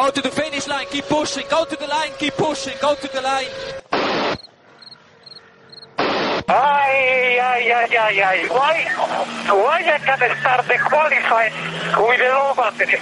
[0.00, 3.06] Go to the finish line, keep pushing, go to the line, keep pushing, go to
[3.06, 3.44] the line.
[6.48, 8.48] Ay, ay, ay, ay, ay.
[8.48, 8.76] Why,
[9.52, 11.52] why I can start the qualifying
[12.00, 12.98] with a low battery?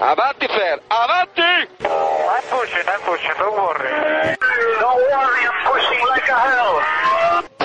[0.00, 1.68] Avanti Fer, avanti!
[1.84, 4.36] I'm pushing, I'm pushing, don't worry.
[4.80, 7.57] Don't worry, I'm pushing like a hell.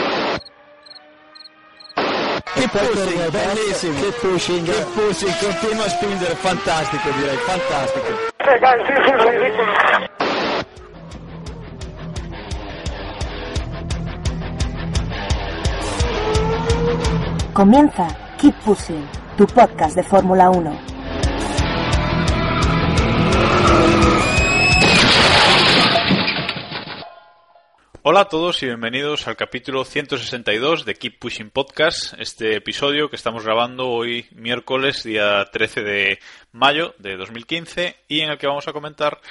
[2.54, 4.00] Che pushing, bellissimo.
[4.00, 8.32] Che pushing, che pushing, continua a spingere, fantastico direi, fantastico.
[17.54, 18.06] Comienza
[18.38, 20.93] Keep Pushing, tu podcast de Fórmula 1.
[28.06, 33.16] Hola a todos y bienvenidos al capítulo 162 de Keep Pushing Podcast, este episodio que
[33.16, 36.20] estamos grabando hoy miércoles día 13 de
[36.52, 39.22] mayo de 2015 y en el que vamos a comentar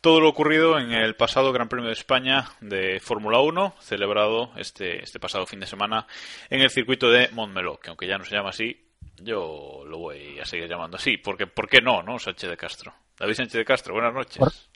[0.00, 5.02] todo lo ocurrido en el pasado Gran Premio de España de Fórmula 1, celebrado este,
[5.02, 6.06] este pasado fin de semana
[6.50, 8.80] en el circuito de Montmeló, que aunque ya no se llama así,
[9.16, 12.20] yo lo voy a seguir llamando así, porque ¿por qué no, no?
[12.20, 12.94] Sánchez de Castro.
[13.18, 14.70] David Sánchez de Castro, buenas noches.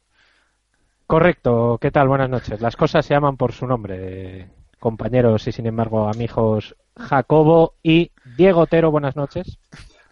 [1.06, 2.08] Correcto, ¿qué tal?
[2.08, 2.60] Buenas noches.
[2.60, 8.62] Las cosas se llaman por su nombre, compañeros y sin embargo amigos Jacobo y Diego
[8.62, 9.58] Otero, buenas noches.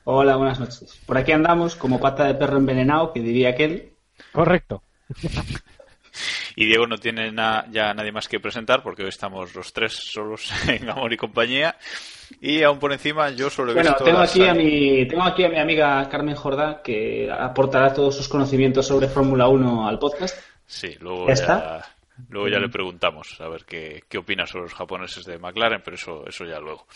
[0.05, 1.01] Hola, buenas noches.
[1.07, 3.93] Por aquí andamos como pata de perro envenenado, que diría aquel.
[4.33, 4.83] Correcto.
[6.56, 9.95] Y Diego no tiene na- ya nadie más que presentar porque hoy estamos los tres
[10.12, 11.77] solos en Amor y Compañía.
[12.41, 15.45] Y aún por encima yo solo he Bueno, visto tengo aquí, a mi, tengo aquí
[15.45, 20.37] a mi amiga Carmen Jordá, que aportará todos sus conocimientos sobre Fórmula 1 al podcast.
[20.67, 21.84] Sí, luego ¿Ya
[22.28, 25.97] luego ya le preguntamos a ver qué, qué opina sobre los japoneses de McLaren, pero
[25.97, 26.87] eso, eso ya luego.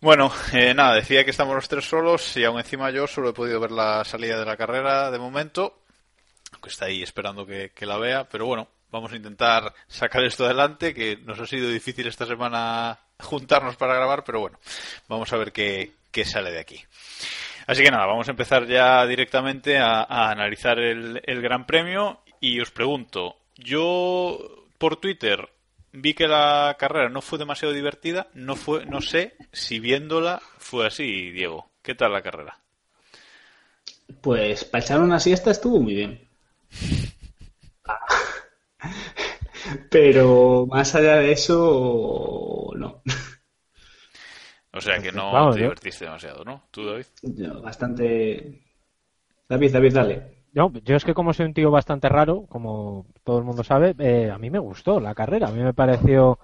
[0.00, 3.34] Bueno, eh, nada, decía que estamos los tres solos y aún encima yo solo he
[3.34, 5.80] podido ver la salida de la carrera de momento,
[6.52, 10.44] aunque está ahí esperando que, que la vea, pero bueno, vamos a intentar sacar esto
[10.44, 14.58] adelante, que nos ha sido difícil esta semana juntarnos para grabar, pero bueno,
[15.08, 16.82] vamos a ver qué, qué sale de aquí.
[17.66, 22.20] Así que nada, vamos a empezar ya directamente a, a analizar el, el Gran Premio
[22.40, 25.48] y os pregunto, yo por Twitter
[25.92, 30.86] vi que la carrera no fue demasiado divertida, no fue, no sé si viéndola fue
[30.86, 31.70] así, Diego.
[31.82, 32.58] ¿Qué tal la carrera?
[34.20, 36.20] Pues para echar una siesta estuvo muy bien.
[39.90, 43.02] Pero más allá de eso, no.
[44.72, 46.68] O sea que no Vamos, te yo- divertiste demasiado, ¿no?
[46.70, 47.06] ¿Tú, David?
[47.22, 48.62] Yo, Bastante.
[49.48, 50.35] David, David, dale.
[50.56, 53.94] Yo, yo es que como soy un tío bastante raro, como todo el mundo sabe,
[53.98, 55.48] eh, a mí me gustó la carrera.
[55.48, 56.38] A mí me pareció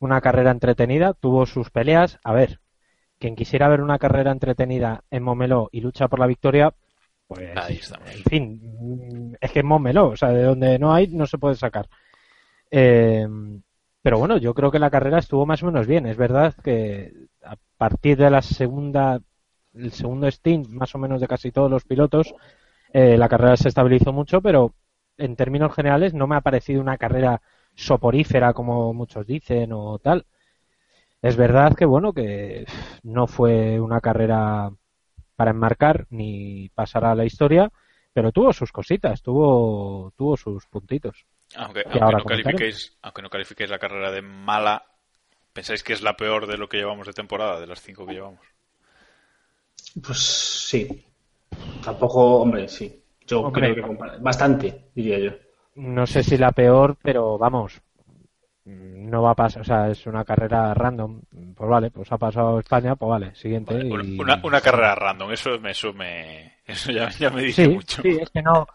[0.00, 2.18] una carrera entretenida, tuvo sus peleas.
[2.24, 2.60] A ver,
[3.18, 6.72] quien quisiera ver una carrera entretenida en Momeló y lucha por la victoria,
[7.26, 11.26] pues, Ahí en fin, es que es Momeló, o sea, de donde no hay no
[11.26, 11.90] se puede sacar.
[12.70, 13.28] Eh,
[14.00, 16.06] pero bueno, yo creo que la carrera estuvo más o menos bien.
[16.06, 17.12] Es verdad que
[17.44, 19.20] a partir de la segunda,
[19.74, 22.34] el segundo stint, más o menos de casi todos los pilotos,
[22.92, 24.74] eh, la carrera se estabilizó mucho, pero
[25.16, 27.40] en términos generales no me ha parecido una carrera
[27.74, 30.26] soporífera como muchos dicen o tal.
[31.22, 32.66] Es verdad que bueno que
[33.02, 34.70] no fue una carrera
[35.36, 37.70] para enmarcar ni pasar a la historia,
[38.12, 41.24] pero tuvo sus cositas, tuvo tuvo sus puntitos.
[41.56, 44.84] Aunque, Que aunque ahora no califiquéis, aunque no califiquéis la carrera de mala,
[45.52, 48.14] ¿pensáis que es la peor de lo que llevamos de temporada, de las cinco que
[48.14, 48.46] llevamos?
[50.02, 51.04] Pues sí.
[51.84, 53.02] Tampoco, hombre, sí.
[53.26, 53.74] Yo Hombre.
[53.74, 55.30] creo que bastante, diría yo.
[55.76, 57.80] No sé si la peor, pero vamos,
[58.64, 61.20] no va a pasar, o sea, es una carrera random.
[61.54, 63.74] Pues vale, pues ha pasado España, pues vale, siguiente.
[63.74, 67.64] Una, y- una- una carrera random, eso me, eso me, eso ya, ya me dice
[67.64, 68.02] Sí, mucho.
[68.02, 68.66] sí, es que no.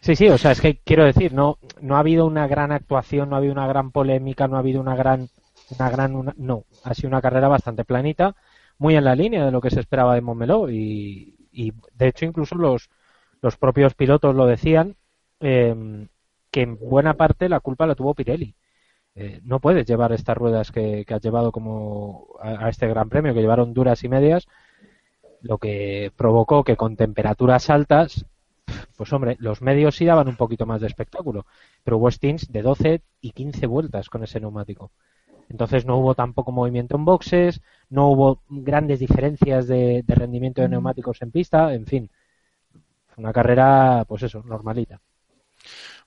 [0.00, 3.30] Sí, sí, o sea, es que quiero decir, no, no ha habido una gran actuación,
[3.30, 5.28] no ha habido una gran polémica, no ha habido una gran,
[5.78, 8.34] una gran, una- no, ha sido una carrera bastante planita,
[8.78, 12.24] muy en la línea de lo que se esperaba de Montmeló y, y de hecho
[12.24, 12.90] incluso los,
[13.40, 14.96] los propios pilotos lo decían,
[15.40, 16.08] eh,
[16.50, 18.54] que en buena parte la culpa la tuvo Pirelli.
[19.14, 23.08] Eh, no puedes llevar estas ruedas que, que has llevado como a, a este Gran
[23.08, 24.46] Premio, que llevaron duras y medias,
[25.42, 28.24] lo que provocó que con temperaturas altas,
[28.96, 31.46] pues hombre, los medios sí daban un poquito más de espectáculo,
[31.82, 34.92] pero hubo stints de 12 y 15 vueltas con ese neumático.
[35.52, 37.60] Entonces no hubo tampoco movimiento en boxes,
[37.90, 42.10] no hubo grandes diferencias de, de rendimiento de neumáticos en pista, en fin,
[43.08, 44.98] fue una carrera, pues eso, normalita.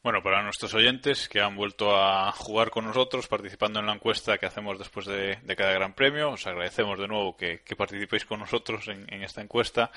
[0.02, 4.38] Bueno, para nuestros oyentes que han vuelto a jugar con nosotros, participando en la encuesta
[4.38, 8.26] que hacemos después de, de cada Gran Premio, os agradecemos de nuevo que, que participéis
[8.26, 9.92] con nosotros en, en esta encuesta.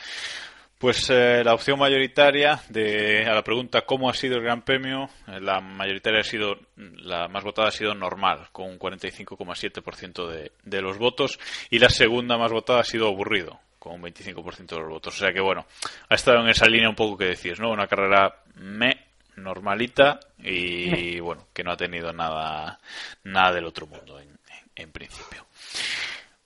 [0.79, 5.11] Pues eh, la opción mayoritaria de a la pregunta cómo ha sido el Gran Premio,
[5.27, 10.53] eh, la mayoritaria ha sido la más votada ha sido normal con un 45,7% de,
[10.63, 11.41] de los votos
[11.71, 15.17] y la segunda más votada ha sido aburrido con un 25% de los votos.
[15.17, 15.67] O sea que bueno,
[16.09, 17.73] ha estado en esa línea un poco que decís, ¿no?
[17.73, 22.79] Una carrera me normalita y bueno, que no ha tenido nada,
[23.25, 24.39] nada del otro mundo en,
[24.77, 25.45] en principio.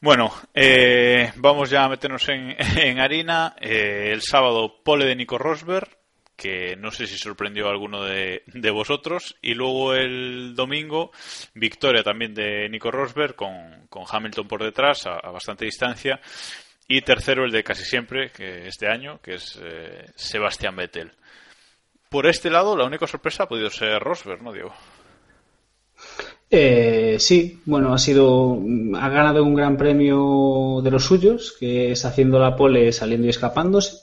[0.02, 3.54] Bueno, eh, vamos ya a meternos en, en harina.
[3.60, 5.88] Eh, el sábado, pole de Nico Rosberg,
[6.34, 9.36] que no sé si sorprendió a alguno de, vosotros.
[9.40, 11.12] Y luego el domingo,
[11.54, 16.20] victoria también de Nico Rosberg con, con Hamilton por detrás a, a, bastante distancia.
[16.88, 21.12] Y tercero, el de casi siempre, que este año, que es eh, Sebastián Vettel.
[22.08, 24.74] Por este lado, la única sorpresa ha podido ser Rosberg, ¿no, Diego?
[26.54, 28.58] Eh, sí, bueno, ha sido.
[29.00, 33.30] Ha ganado un gran premio de los suyos, que es haciendo la pole, saliendo y
[33.30, 33.96] escapándose.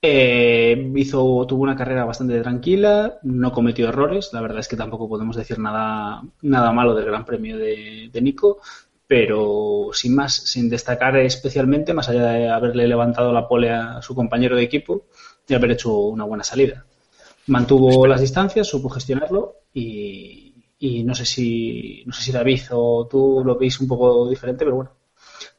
[0.00, 4.30] Eh, hizo, tuvo una carrera bastante tranquila, no cometió errores.
[4.32, 8.22] La verdad es que tampoco podemos decir nada, nada malo del Gran Premio de, de
[8.22, 8.60] Nico,
[9.06, 14.14] pero sin más, sin destacar especialmente, más allá de haberle levantado la pole a su
[14.14, 15.04] compañero de equipo
[15.46, 16.86] y haber hecho una buena salida.
[17.48, 20.47] Mantuvo las distancias, supo gestionarlo y,
[20.78, 24.64] y no sé si no sé si David o tú lo veis un poco diferente,
[24.64, 24.92] pero bueno.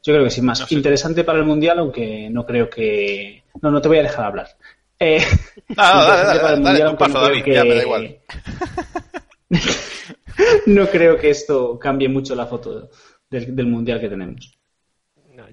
[0.02, 0.60] Yo creo que sin más.
[0.60, 0.74] No sé.
[0.74, 3.44] Interesante para el Mundial, aunque no creo que...
[3.60, 4.48] No, no te voy a dejar hablar.
[4.98, 5.22] Eh,
[5.68, 7.54] no, no, dale, dale, dale, mundial, dale, paso, no David, que...
[7.54, 8.18] ya me da igual.
[10.66, 12.90] no creo que esto cambie mucho la foto
[13.28, 14.56] del, del Mundial que tenemos.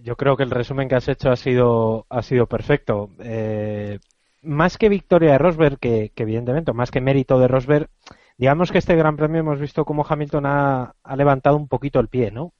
[0.04, 3.10] Yo creo que el resumen que has hecho ha sido, ha sido perfecto.
[3.20, 4.00] Eh,
[4.42, 7.90] más que victoria de Rosberg, que, que evidentemente, más que mérito de Rosberg,
[8.38, 12.32] digamos que este Gran Premio hemos visto cómo Hamilton ha, levantado un poquito el pie,
[12.32, 12.54] ¿no?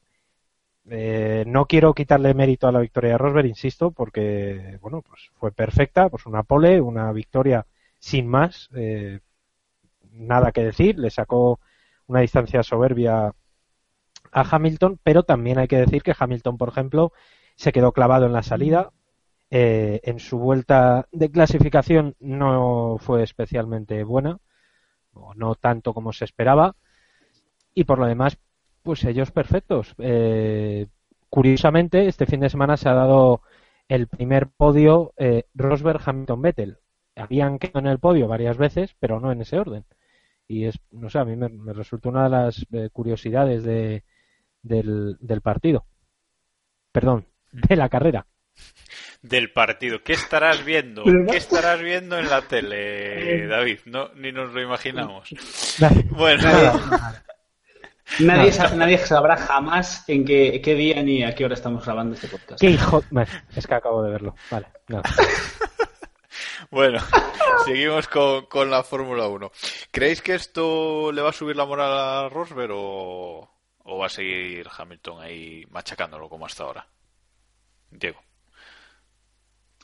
[0.90, 5.52] Eh, no quiero quitarle mérito a la victoria de Rosberg, insisto, porque bueno, pues fue
[5.52, 7.66] perfecta, pues una pole, una victoria
[8.00, 9.20] sin más, eh,
[10.12, 11.60] nada que decir, le sacó
[12.08, 13.34] una distancia soberbia
[14.32, 17.12] a Hamilton, pero también hay que decir que Hamilton, por ejemplo,
[17.56, 18.92] se quedó clavado en la salida,
[19.50, 24.40] eh, en su vuelta de clasificación no fue especialmente buena,
[25.22, 26.76] o no tanto como se esperaba,
[27.74, 28.38] y por lo demás,
[28.84, 29.94] pues ellos perfectos.
[30.00, 30.88] Eh,
[31.30, 33.42] curiosamente, este fin de semana se ha dado
[33.88, 36.78] el primer podio eh, Rosberg Hamilton Vettel.
[37.16, 39.86] Habían quedado en el podio varias veces, pero no en ese orden.
[40.48, 44.04] Y es, no sé, a mí me, me resultó una de las eh, curiosidades de,
[44.62, 45.86] del, del partido.
[46.92, 48.28] Perdón, de la carrera
[49.28, 50.04] del partido.
[50.04, 51.04] ¿Qué estarás viendo?
[51.04, 53.80] ¿Qué estarás viendo en la tele, David?
[53.86, 55.30] No, ni nos lo imaginamos.
[56.10, 56.44] Bueno.
[58.20, 62.30] Nadie, nadie sabrá jamás en qué, qué, día ni a qué hora estamos grabando este
[62.30, 62.60] podcast.
[62.62, 63.04] ¿Qué hijo?
[63.56, 64.36] Es que acabo de verlo.
[64.50, 64.68] Vale.
[64.88, 65.02] No.
[66.72, 67.00] bueno,
[67.66, 69.52] seguimos con, con la Fórmula 1.
[69.92, 73.50] ¿Creéis que esto le va a subir la moral a Rosberg o,
[73.84, 76.88] o va a seguir Hamilton ahí machacándolo como hasta ahora?
[77.92, 78.27] Diego.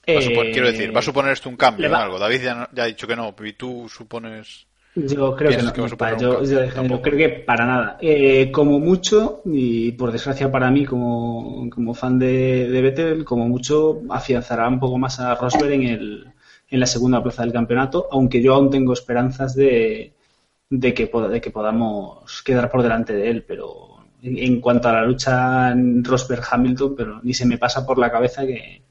[0.07, 2.19] Va quiero decir, ¿va a suponer esto un cambio en algo?
[2.19, 4.67] David ya, ya, ha dicho que no, y tú supones...
[4.95, 5.81] Yo creo que no, que
[6.19, 7.97] yo, yo, yo, creo que para nada.
[7.99, 13.47] Eh, como mucho, y por desgracia para mí como, como fan de, de Vettel, como
[13.47, 16.27] mucho afianzará un poco más a Rosberg en, el,
[16.69, 20.13] en la segunda plaza del campeonato, aunque yo aún tengo esperanzas de,
[20.69, 24.93] de, que, de que podamos quedar por delante de él, pero en, en cuanto a
[24.93, 28.83] la lucha en Rosberg-Hamilton, pero ni se me pasa por la cabeza que,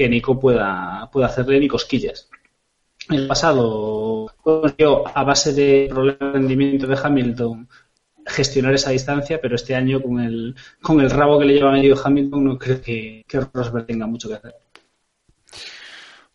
[0.00, 2.30] que Nico pueda, pueda hacerle ni cosquillas.
[3.10, 7.68] El pasado consiguió a base de problemas de rendimiento de Hamilton
[8.24, 12.00] gestionar esa distancia, pero este año con el, con el rabo que le lleva medio
[12.02, 14.54] Hamilton no creo que, Rosberg tenga mucho que hacer.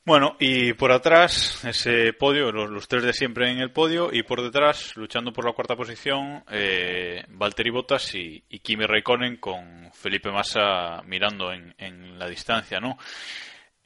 [0.03, 4.43] Bueno, y por atrás, ese podio, los, tres de siempre en el podio, y por
[4.43, 11.01] detrás, luchando por la cuarta posición, eh, Valtteri Bottas y, Kimi Raikkonen con Felipe Massa
[11.07, 12.99] mirando en la distancia, ¿no?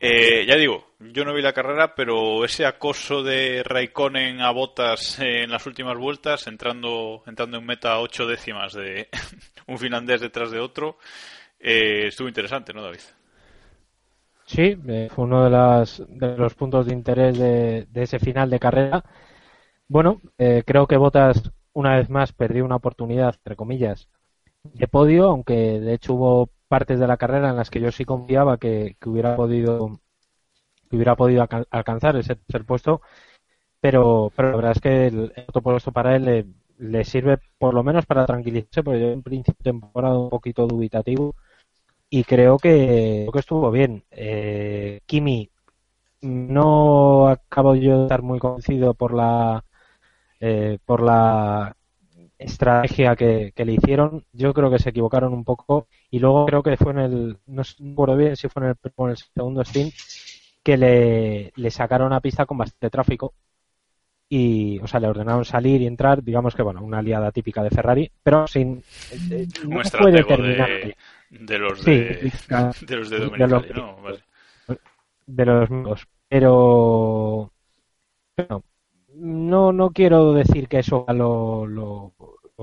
[0.02, 5.20] Eh, ya digo, yo no vi la carrera, pero ese acoso de Raikkonen a botas
[5.20, 9.10] en las últimas vueltas, entrando, entrando en meta ocho décimas de
[9.68, 10.98] un finlandés detrás de otro,
[11.60, 13.02] eh, estuvo interesante, ¿no, David?
[14.46, 18.60] Sí, eh, fue uno de, las, de, los puntos de interés de, ese final de
[18.60, 19.04] carrera.
[19.88, 24.08] Bueno, creo que Botas una vez más perdió una oportunidad, entre comillas,
[24.64, 28.06] de podio, aunque de hecho hubo partes de la carrera en las que yo sí
[28.06, 30.00] confiaba que, hubiera podido
[30.90, 33.02] que hubiera podido alcanzar ese tercer puesto,
[33.82, 36.48] pero, pero la verdad es que el, otro puesto para él
[36.78, 41.36] le, sirve por lo menos para tranquilizarse, porque yo en principio temporada un poquito dubitativo
[42.10, 44.04] y creo que, que estuvo bien.
[44.12, 45.50] Eh, Kimi
[46.22, 49.64] no acabo yo de estar muy convencido por la
[50.40, 51.76] eh, por la
[52.40, 54.26] estrategia que, le hicieron.
[54.34, 57.62] Yo creo que se equivocaron un poco y luego creo que fue en el, no
[57.80, 59.94] recuerdo bien si fue en el, el segundo stint,
[60.64, 63.34] que le, le, sacaron a pista con bastante tráfico
[64.30, 67.72] y, o sea, le ordenaron salir y entrar, digamos que, bueno, una aliada típica de
[67.72, 68.84] Ferrari, pero sin...
[69.32, 70.96] Eh, no fue determinante.
[71.32, 72.32] De, los de,
[72.88, 73.98] de los de ¿no?
[75.26, 76.08] De los mismos.
[76.28, 77.52] Pero...
[78.38, 78.64] Bueno,
[79.20, 82.14] no, no quiero decir que eso fue lo, lo,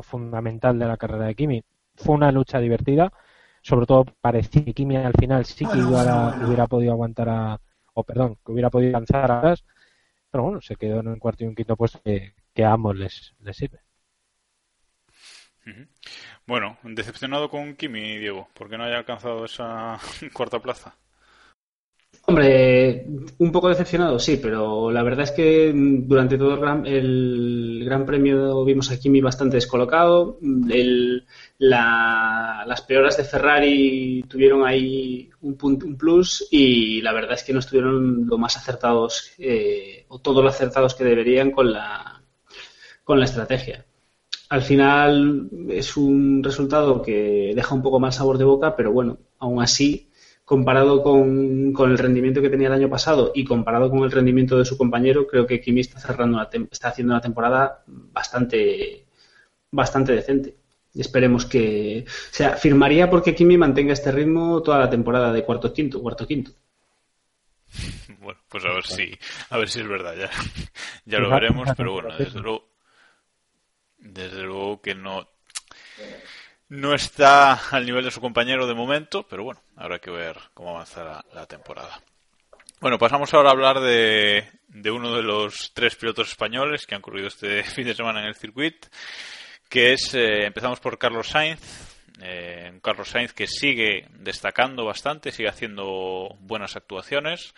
[0.02, 1.64] fundamental de la carrera de Kimi.
[1.94, 3.12] Fue una lucha divertida.
[3.62, 7.60] Sobre todo parecía que Kimi al final sí que hubiera, podido aguantar a,
[7.94, 9.64] o perdón, que hubiera podido lanzar a gas.
[10.30, 13.34] Pero bueno, se quedó en un cuarto y un quinto puesto que, a ambos les,
[13.40, 13.80] les sirve.
[16.46, 19.98] Bueno, decepcionado con Kimi, Diego, porque no haya alcanzado esa
[20.32, 20.96] cuarta plaza.
[22.28, 23.06] Hombre,
[23.38, 26.54] un poco decepcionado, sí, pero la verdad es que durante todo
[26.85, 30.37] el Gran, Premio vimos a Kimi bastante descolocado.
[31.59, 37.61] las peoras de Ferrari tuvieron ahí un, un plus y la verdad es que no
[37.61, 42.21] estuvieron lo más acertados eh, o todos los acertados que deberían con la,
[43.04, 43.87] con la estrategia.
[44.49, 49.18] Al final es un resultado que deja un poco más sabor de boca, pero bueno,
[49.38, 50.11] aún así
[50.46, 54.64] comparado con, el rendimiento que tenía el año pasado y comparado con el rendimiento de
[54.64, 59.06] su compañero, creo que Kimi está cerrando está haciendo una temporada bastante,
[59.72, 60.54] bastante decente.
[60.94, 65.42] Y esperemos que, o sea, firmaría porque Kimi mantenga este ritmo toda la temporada de
[65.42, 66.52] cuarto quinto, cuarto quinto.
[68.18, 69.16] Bueno, pues a ver si,
[69.50, 70.30] a ver si es verdad ya,
[71.04, 72.68] ya lo veremos, pero bueno, desde luego,
[73.98, 75.28] desde luego que no
[76.68, 80.70] no está al nivel de su compañero de momento, pero bueno, habrá que ver cómo
[80.70, 82.00] avanza la, temporada.
[82.80, 84.49] Bueno, pasamos ahora a hablar de,
[84.90, 88.35] uno de los tres pilotos españoles que han ocurrido este fin de semana en el
[88.35, 88.88] circuito,
[89.68, 91.61] que es, eh, empezamos por Carlos Sainz,
[92.20, 97.54] eh, Carlos Sainz que sigue destacando bastante, sigue haciendo buenas actuaciones.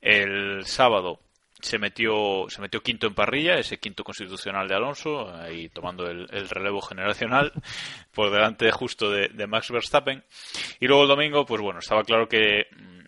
[0.00, 1.20] El sábado
[1.60, 6.48] se metió, se metió quinto en parrilla, ese quinto constitucional de Alonso, ahí tomando el,
[6.48, 7.52] relevo generacional,
[8.12, 10.22] por delante justo de, Max Verstappen.
[10.80, 12.66] Y luego el domingo, pues bueno, estaba claro que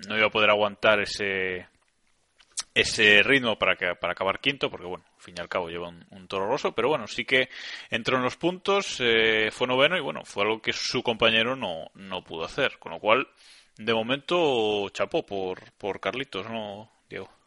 [0.09, 1.67] no iba a poder aguantar ese,
[2.75, 5.89] ese ritmo para, que, para acabar quinto, porque bueno, al fin y al cabo lleva
[5.89, 7.49] un, toro roso, pero bueno, sí que
[7.91, 11.91] entró en los puntos, eh, fue noveno y bueno, fue algo que su compañero no,
[11.95, 13.29] no pudo hacer, con lo cual,
[13.77, 17.38] de momento, chapó por, por Carlitos, ¿no, Diego?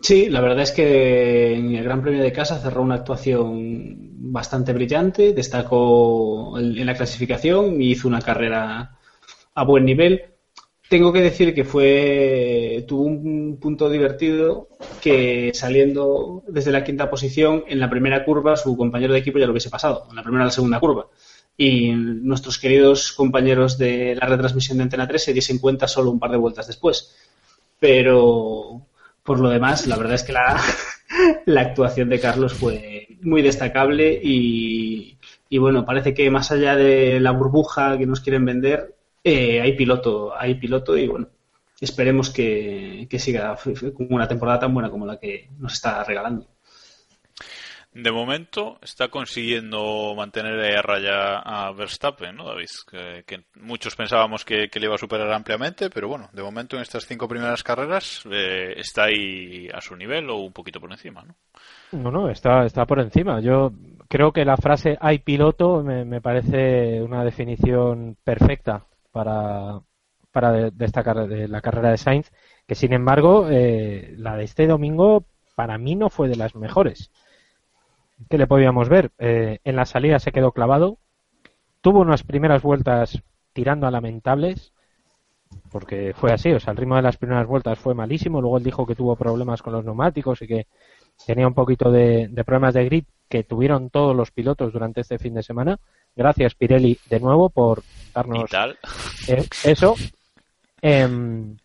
[0.00, 3.96] Sí, la verdad es que en el Gran Premio de Casa cerró una actuación
[4.32, 8.98] bastante brillante, destacó en la clasificación y hizo una carrera
[9.54, 10.22] a buen nivel.
[10.88, 14.68] Tengo que decir que fue tuvo un punto divertido
[15.00, 19.46] que saliendo desde la quinta posición en la primera curva su compañero de equipo ya
[19.46, 21.08] lo hubiese pasado, en la primera o la segunda curva.
[21.56, 26.20] Y nuestros queridos compañeros de la retransmisión de Antena 3 se diesen cuenta solo un
[26.20, 27.16] par de vueltas después.
[27.80, 28.86] Pero
[29.26, 30.58] por lo demás, la verdad es que la,
[31.46, 35.18] la actuación de Carlos fue muy destacable y,
[35.58, 40.32] bueno, parece que más allá de la burbuja que nos quieren vender, eh, hay piloto,
[40.38, 41.28] hay piloto y bueno,
[41.80, 43.56] esperemos que, que siga
[43.94, 46.46] con una temporada tan buena como la que nos está regalando
[47.96, 52.66] de momento está consiguiendo mantener a raya a Verstappen, ¿no, David?
[53.26, 57.06] Que, muchos pensábamos que, le iba a superar ampliamente, pero bueno, de momento en estas
[57.06, 61.36] cinco primeras carreras eh, está ahí a su nivel o un poquito por encima, ¿no?
[61.92, 63.40] No, no, está, está por encima.
[63.40, 63.72] Yo
[64.08, 69.80] creo que la frase hay piloto me, parece una definición perfecta para,
[70.32, 72.30] para destacar de la carrera de Sainz,
[72.66, 75.24] que sin embargo, eh, la de este domingo
[75.54, 77.10] para mí no fue de las mejores.
[78.28, 79.12] ¿Qué le podíamos ver?
[79.18, 80.98] Eh, en la salida se quedó clavado,
[81.80, 84.72] tuvo unas primeras vueltas tirando a lamentables,
[85.70, 88.64] porque fue así, o sea, el ritmo de las primeras vueltas fue malísimo, luego él
[88.64, 90.66] dijo que tuvo problemas con los neumáticos y que
[91.24, 95.34] tenía un poquito de, problemas de grip que tuvieron todos los pilotos durante este fin
[95.34, 95.78] de semana.
[96.14, 97.82] Gracias Pirelli de nuevo por
[98.14, 98.50] darnos
[99.28, 99.94] eh, eso.
[100.80, 101.56] Em,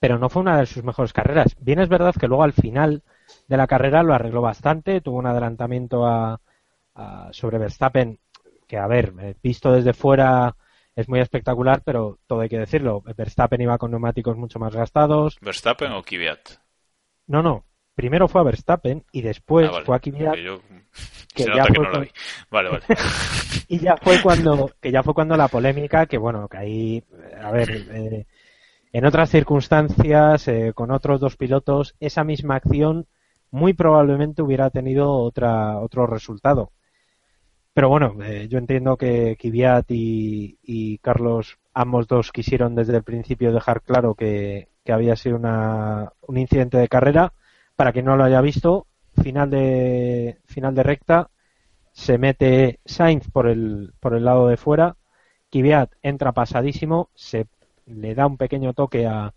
[0.00, 1.56] pero no fue una de sus mejores carreras.
[1.60, 3.02] Bien es verdad que luego al final
[3.48, 6.40] de la carrera lo arregló bastante, tuvo un adelantamiento a,
[7.32, 8.18] sobre Verstappen
[8.66, 10.54] que, a ver, eh, visto desde fuera
[10.96, 13.02] es muy espectacular, pero todo hay que decirlo.
[13.16, 15.36] Verstappen iba con neumáticos mucho más gastados.
[15.40, 16.50] ¿Verstappen o Kvyat?
[17.26, 17.64] No, no.
[17.94, 20.34] Primero fue a Verstappen y después ah, fue a Kvyat.
[21.34, 22.06] Que ya fue no
[22.50, 22.84] Vale, vale.
[23.68, 27.04] y ya fue cuando que ya fue cuando la polémica que bueno que ahí
[27.40, 28.26] a ver eh,
[28.92, 33.06] en otras circunstancias eh, con otros dos pilotos esa misma acción
[33.54, 36.72] muy probablemente hubiera tenido otra otro resultado.
[37.72, 43.52] Pero bueno, eh, yo entiendo que Kvyat y, Carlos, ambos dos quisieron desde el principio
[43.52, 47.32] dejar claro que, había sido una, un incidente de carrera.
[47.76, 48.86] Para quien no lo haya visto,
[49.22, 51.30] final de, final de recta,
[51.92, 54.96] se mete Sainz por el, por el lado de fuera,
[55.50, 57.46] Kvyat entra pasadísimo, se
[57.86, 59.34] le da un pequeño toque a,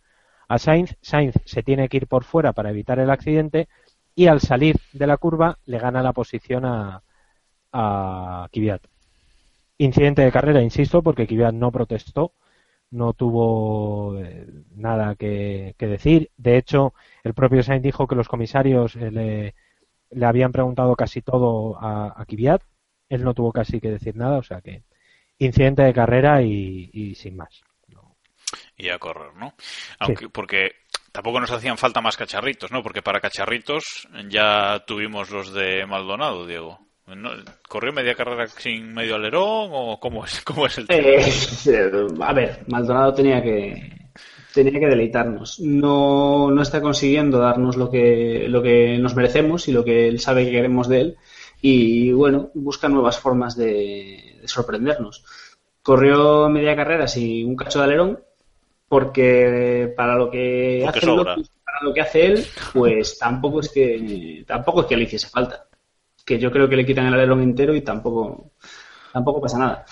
[0.48, 3.68] a Sainz, Sainz se tiene que ir por fuera para evitar el accidente
[4.18, 7.04] y al salir de la curva le gana la posición a,
[7.72, 8.82] a Kvyat.
[9.78, 12.34] Incidente de carrera, insisto, porque Kvyat no protestó,
[12.90, 16.32] no tuvo eh, nada que, decir.
[16.36, 19.56] De hecho, el propio Sainz dijo que los comisarios eh, le,
[20.10, 22.64] le, habían preguntado casi todo a, a Kvyat.
[23.10, 24.82] Él no tuvo casi que decir nada, o sea que
[25.38, 27.62] incidente de carrera y, sin más.
[28.76, 29.54] Y a correr, ¿no?
[30.00, 30.72] Aunque, Porque
[31.18, 32.84] tampoco nos hacían falta más cacharritos, ¿no?
[32.84, 36.78] Porque para cacharritos ya tuvimos los de Maldonado, Diego.
[37.68, 41.02] ¿Corrió media carrera sin medio alerón o cómo es, cómo es el tema?
[41.02, 44.12] Eh, a ver, Maldonado tenía que
[44.54, 45.60] tenía que deleitarnos.
[45.60, 50.20] No, no está consiguiendo darnos lo que, lo que nos merecemos y lo que él
[50.20, 51.18] sabe que queremos de él.
[51.60, 55.26] Y bueno, busca nuevas formas de, sorprendernos.
[55.82, 58.20] Corrió media carrera sin un cacho de alerón,
[58.88, 64.82] porque para lo que hace para lo que hace él, pues tampoco es que tampoco
[64.82, 65.68] es que le hiciese falta
[66.28, 68.52] que yo creo que le quitan el alerón entero y tampoco,
[69.14, 69.86] tampoco pasa nada.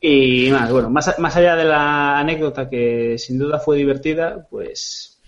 [0.00, 5.22] Y más, bueno, más, más allá de la anécdota que sin duda fue divertida, pues,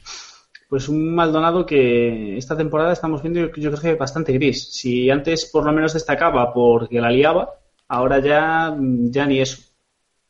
[0.69, 4.73] pues un Maldonado que esta temporada estamos viendo yo creo que bastante gris.
[4.73, 7.55] Si antes por lo menos destacaba porque la liaba,
[7.87, 9.63] ahora ya, ya ni eso.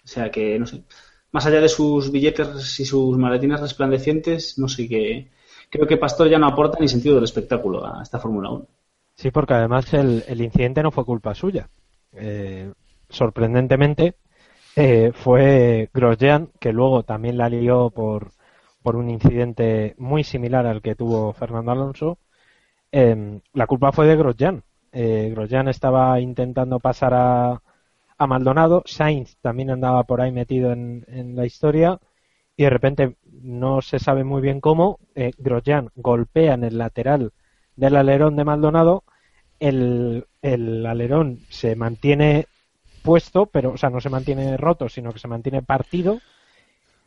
[0.05, 0.85] O sea que, no sé,
[1.33, 5.29] más allá de sus billetes y sus maletines resplandecientes, no sé qué.
[5.71, 8.67] Creo que Pastor ya no aporta ni sentido del espectáculo a esta Fórmula 1.
[9.15, 11.69] Sí, porque además el, incidente no fue culpa suya.
[12.13, 12.73] Eh,
[13.09, 14.15] sorprendentemente,
[14.77, 18.31] eh, fue Grosjean, que luego también la lió por,
[18.83, 22.19] por un incidente muy similar al que tuvo Fernando Alonso.
[22.93, 24.63] Em, la culpa fue de Grosjean.
[24.93, 27.63] Eh, Grosjean estaba intentando pasar a,
[28.19, 31.99] a, Maldonado, Sainz también andaba por ahí metido en, en, la historia.
[32.57, 37.33] Y de repente no se sabe muy bien cómo, eh, Grosjean golpea en el lateral
[37.77, 39.05] del alerón de Maldonado,
[39.61, 42.47] el, alerón se mantiene
[43.03, 46.21] puesto, pero, o sea, no se mantiene roto, sino que se mantiene partido,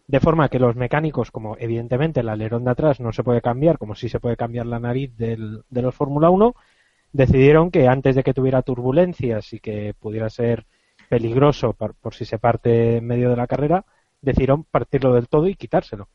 [0.07, 3.77] de forma que los mecánicos, como evidentemente el alerón de atrás no se puede cambiar,
[3.77, 6.55] como si se puede cambiar la nariz del, de los Fórmula 1,
[7.13, 10.65] decidieron que antes de que tuviera turbulencias y que pudiera ser
[11.11, 13.83] peligroso por, por si se parte en medio de la carrera,
[14.21, 16.07] decidieron partirlo del todo y quitárselo.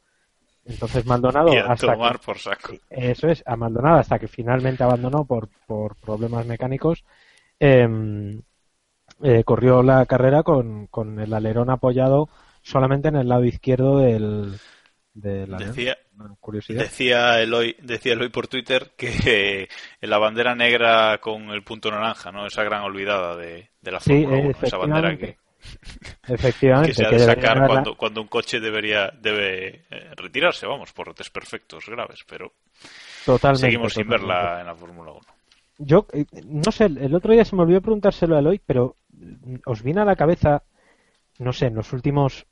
[0.64, 2.72] Entonces Maldonado hasta por saco.
[2.88, 7.04] eso es, a Maldonado hasta que finalmente abandonó por, por problemas mecánicos,
[7.60, 8.40] em,
[9.22, 12.30] eh, corrió la carrera con, con el alerón apoyado
[12.62, 14.58] solamente en el lado izquierdo del,
[15.12, 15.98] decía,
[16.68, 19.68] decía Eloy decía Eloy por Twitter que
[20.00, 24.36] la bandera negra con el punto naranja no esa gran olvidada de, de la Fórmula
[24.36, 25.36] 1 esa bandera que
[26.28, 26.90] Efectivamente.
[26.90, 31.14] que se ha de sacar cuando, cuando un coche debería debe eh, retirarse, vamos, por
[31.14, 32.52] perfectos graves, pero
[33.24, 35.20] totalmente, seguimos sin verla en la Fórmula 1.
[35.78, 39.56] Yo, eh, no sé, el otro día se me olvidó preguntárselo a Eloy, pero mm,
[39.66, 40.62] os viene a la cabeza,
[41.38, 42.46] no sé, en los últimos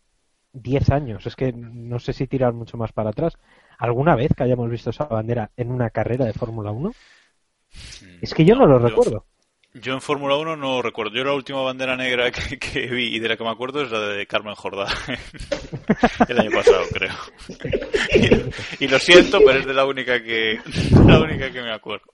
[0.55, 3.35] 10 años, es que no sé si tirar mucho más para atrás,
[3.79, 6.89] ¿alguna vez que hayamos visto esa bandera en una carrera de Fórmula 1?
[6.89, 9.27] Mm, es que yo no, lo recuerdo.
[9.75, 11.13] Yo en Fórmula 1 no recuerdo.
[11.17, 13.99] Yo la última bandera negra que, vi y de la que me acuerdo es la
[13.99, 14.87] de Carmen Jordá.
[16.29, 17.15] el año pasado, creo.
[18.79, 20.61] Y, lo siento, pero es de la única que,
[21.05, 22.07] la única que me acuerdo.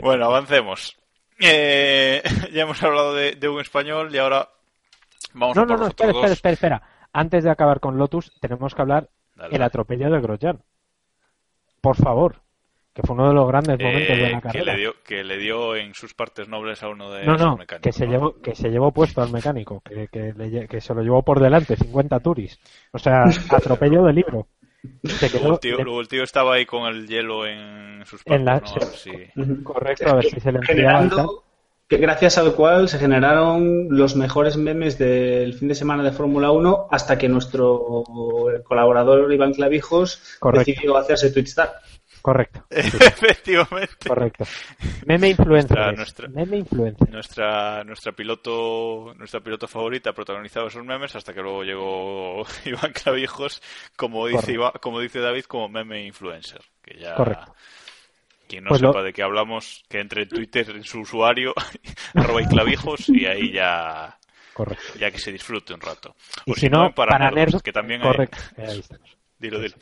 [0.00, 0.96] Bueno, avancemos.
[1.38, 4.48] Eh, ya hemos hablado de, un español y ahora
[5.34, 6.82] vamos no, a No, no, espera, espera, espera, espera.
[7.12, 9.08] Antes de acabar con Lotus, tenemos que hablar
[9.50, 10.62] el atropello de Grosjean.
[11.80, 12.42] Por favor,
[12.98, 14.64] que fue uno de los grandes momentos de la carrera.
[14.64, 17.56] Que le, dio, que le dio en sus partes nobles a uno de no, no,
[17.80, 21.40] Que se, Llevó, que se llevó puesto al mecánico, que, que, se lo llevó por
[21.40, 22.58] delante, 50 turis.
[22.92, 24.48] O sea, atropello de libro.
[25.82, 28.44] luego, el tío, estaba ahí con el hielo en sus partes.
[29.62, 30.58] Correcto, a ver si se le
[31.88, 36.50] que gracias al cual se generaron los mejores memes del fin de semana de Fórmula
[36.50, 38.04] 1 hasta que nuestro
[38.64, 41.80] colaborador Iván Clavijos decidió hacerse Twitstar.
[42.20, 42.64] Correcto.
[42.70, 44.06] Efectivamente.
[44.06, 44.44] Correcto.
[45.06, 45.96] Meme influencer.
[45.96, 46.64] Nuestra, meme
[47.10, 52.92] Nuestra, nuestra piloto, nuestra piloto favorita ha protagonizado esos memes hasta que luego llegó Iván
[52.92, 53.62] Clavijos,
[53.96, 56.60] como dice, como dice David, como meme influencer.
[56.82, 57.54] Que ya, Correcto.
[58.48, 61.54] Quien no pues sepa de qué hablamos, que entre en Twitter en su usuario,
[62.14, 64.18] arroba y clavijos, y ahí ya,
[64.54, 64.98] Correcto.
[64.98, 66.16] ya que se disfrute un rato.
[66.46, 68.38] O si, no, para, nerdos, que también correcto.
[69.38, 69.76] Dilo, dilo.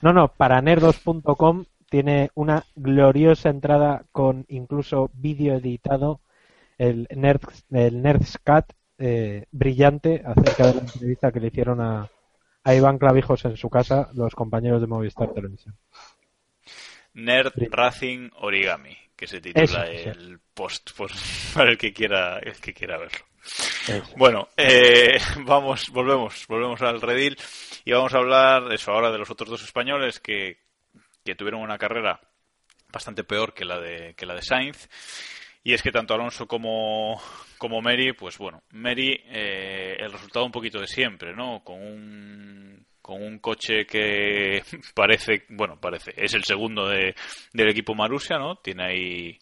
[0.00, 6.20] No, no, para nerdos.com tiene una gloriosa entrada con incluso vídeo editado,
[6.78, 12.08] el, Nerd, el Nerdscat, eh, brillante acerca de la entrevista que le hicieron a,
[12.64, 15.76] a Iván Clavijos en su casa los compañeros de Movistar Televisión.
[17.24, 20.90] Nerd Racing Origami, que se titula el post
[21.54, 23.26] para el que quiera el que quiera verlo.
[24.16, 27.36] Bueno, eh, vamos, volvemos, volvemos al redil
[27.84, 30.58] y vamos a hablar eso ahora de los otros dos españoles que,
[31.24, 32.20] que tuvieron una carrera
[32.92, 34.88] bastante peor que la de que la de Sainz
[35.62, 37.20] y es que tanto Alonso como,
[37.58, 41.62] como Mary, pues bueno, Mary, eh, el resultado un poquito de siempre, ¿no?
[41.62, 44.62] Con un, con un coche que
[44.94, 47.16] parece, bueno, parece, es el segundo de,
[47.52, 48.54] del equipo Marussia, ¿no?
[48.56, 49.38] Tiene ahí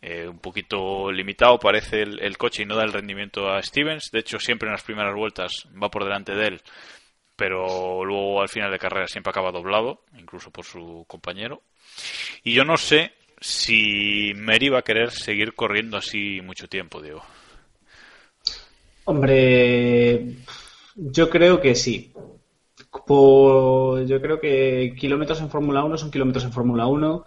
[0.00, 4.10] eh, un poquito limitado, parece el, el, coche y no da el rendimiento a Stevens.
[4.10, 6.62] De hecho, siempre en las primeras vueltas va por delante de él,
[7.36, 11.60] pero luego al final de carrera siempre acaba doblado, incluso por su compañero.
[12.42, 17.22] Y yo no sé si Mary va a querer seguir corriendo así mucho tiempo, Diego.
[19.04, 20.36] Hombre,
[20.96, 22.12] yo creo que sí.
[23.08, 27.24] Yo creo que kilómetros en Fórmula 1 son kilómetros en Fórmula 1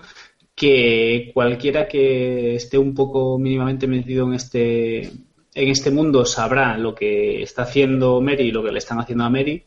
[0.55, 5.11] que cualquiera que esté un poco mínimamente metido en este
[5.55, 9.23] en este mundo sabrá lo que está haciendo Mary y lo que le están haciendo
[9.25, 9.65] a Mary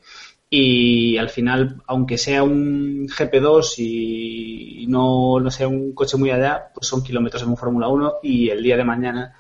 [0.51, 6.71] y al final, aunque sea un GP2 y no, no sea un coche muy allá,
[6.73, 9.35] pues son kilómetros en un Fórmula 1 y el día de mañana,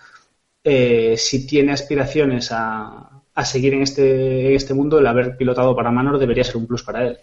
[0.62, 5.76] eh, si tiene aspiraciones a, a seguir en este, en este mundo, el haber pilotado
[5.76, 7.18] para Manor debería ser un plus para él.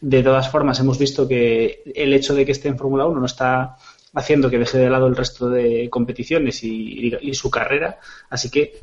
[0.00, 3.26] De todas formas, hemos visto que el hecho de que esté en Fórmula 1 no
[3.26, 3.76] está
[4.14, 7.98] haciendo que deje de lado el resto de competiciones y, y su carrera,
[8.30, 8.80] así que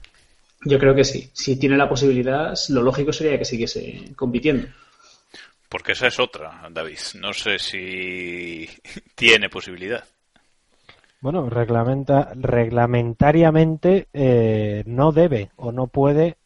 [0.63, 1.27] yo creo que sí.
[1.33, 4.67] Si tiene la posibilidad, lo lógico sería que siguiese compitiendo.
[5.67, 6.99] Porque esa es otra, David.
[7.19, 8.69] No sé si
[9.15, 10.03] tiene posibilidad.
[11.19, 16.37] Bueno, reglamenta, reglamentariamente eh, no debe o no puede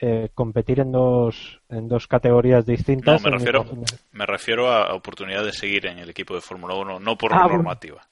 [0.00, 3.20] eh, competir en dos, en dos categorías distintas.
[3.22, 3.66] No, me refiero,
[4.12, 7.48] me refiero a oportunidad de seguir en el equipo de Fórmula 1, no por ah,
[7.48, 8.06] normativa.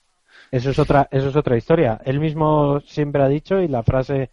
[0.51, 2.01] Eso es otra, eso es otra historia.
[2.05, 4.31] Él mismo siempre ha dicho y la frase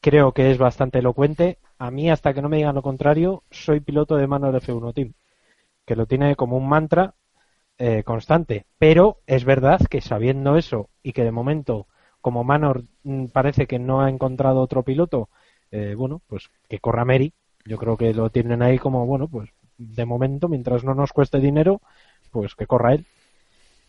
[0.00, 1.58] creo que es bastante elocuente.
[1.78, 4.94] A mí, hasta que no me digan lo contrario, soy piloto de mano del F1
[4.94, 5.12] Team,
[5.84, 7.14] que lo tiene como un mantra
[7.78, 8.66] eh, constante.
[8.78, 11.86] Pero es verdad que sabiendo eso y que de momento,
[12.20, 15.28] como Manor mm, parece que no ha encontrado otro piloto,
[15.70, 17.32] eh, bueno, pues que corra Mary.
[17.64, 21.38] Yo creo que lo tienen ahí como, bueno, pues de momento, mientras no nos cueste
[21.40, 21.80] dinero,
[22.30, 23.06] pues que corra él.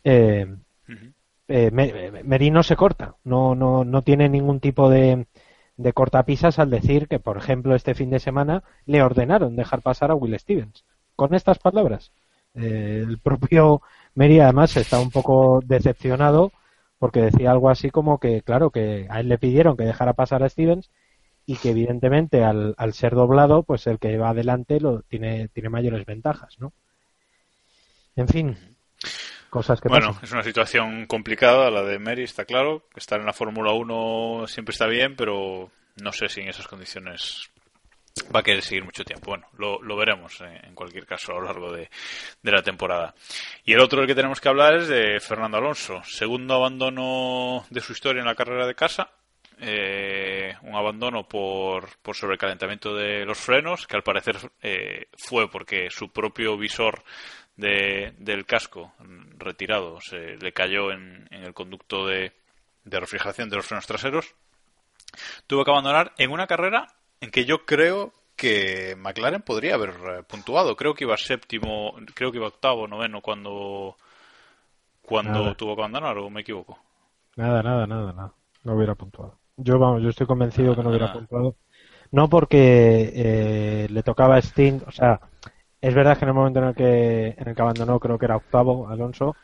[0.04, 1.72] Eh,
[2.24, 5.28] Mary no se corta, no, no, no tiene ningún tipo de,
[5.78, 10.12] de cortapisas al decir que, por ejemplo, este fin de semana le ordenaron dejar pasar
[10.12, 10.84] a Will Stevens.
[11.16, 12.12] Con estas palabras,
[12.54, 13.82] eh, el propio
[14.16, 16.52] Mary además está un poco decepcionado
[17.00, 20.44] porque decía algo así como que, claro, que a él le pidieron que dejara pasar
[20.44, 20.90] a Stevens
[21.48, 25.70] y que evidentemente al, al ser doblado, pues el que va adelante lo tiene, tiene
[25.70, 26.74] mayores ventajas, ¿no?
[28.18, 28.58] En fin,
[29.50, 32.88] cosas que bueno, es una situación complicada la de Mary, está claro.
[32.96, 37.50] Estar en la Fórmula 1 siempre está bien, pero no sé si en esas condiciones
[38.36, 39.32] va a querer seguir mucho tiempo.
[39.32, 41.90] Bueno, lo, veremos eh, en cualquier caso a lo largo de,
[42.42, 43.14] la temporada.
[43.64, 46.02] Y el otro del que tenemos que hablar es de Fernando Alonso.
[46.04, 49.12] Segundo abandono de su historia en la carrera de casa.
[49.60, 55.90] Eh, un abandono por, por sobrecalentamiento de los frenos, que al parecer eh, fue porque
[55.90, 57.04] su propio visor
[57.56, 58.94] de, del casco
[59.38, 62.34] retirado se le cayó en, el conducto de,
[62.86, 64.36] refrigeración de los frenos traseros.
[65.48, 66.88] Tuvo que abandonar en una carrera
[67.20, 70.76] en que yo creo que McLaren podría haber eh, puntuado.
[70.76, 73.98] Creo que iba séptimo, creo que iba octavo, noveno cuando
[75.02, 76.78] cuando tuvo que abandonar o me equivoco.
[77.38, 78.34] Nada, nada, nada, nada.
[78.64, 79.40] No hubiera puntuado.
[79.58, 81.56] Yo vamos, yo estoy convencido que no hubiera puntuado.
[82.12, 85.20] No porque eh, le tocaba a Sting, o sea,
[85.82, 88.26] es verdad que en el momento en el que en el que abandonó creo que
[88.26, 89.36] era octavo Alonso,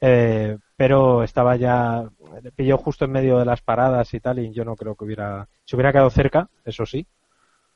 [0.00, 2.04] eh, pero estaba ya
[2.42, 5.04] le pilló justo en medio de las paradas y tal y yo no creo que
[5.04, 7.06] hubiera se hubiera quedado cerca, eso sí,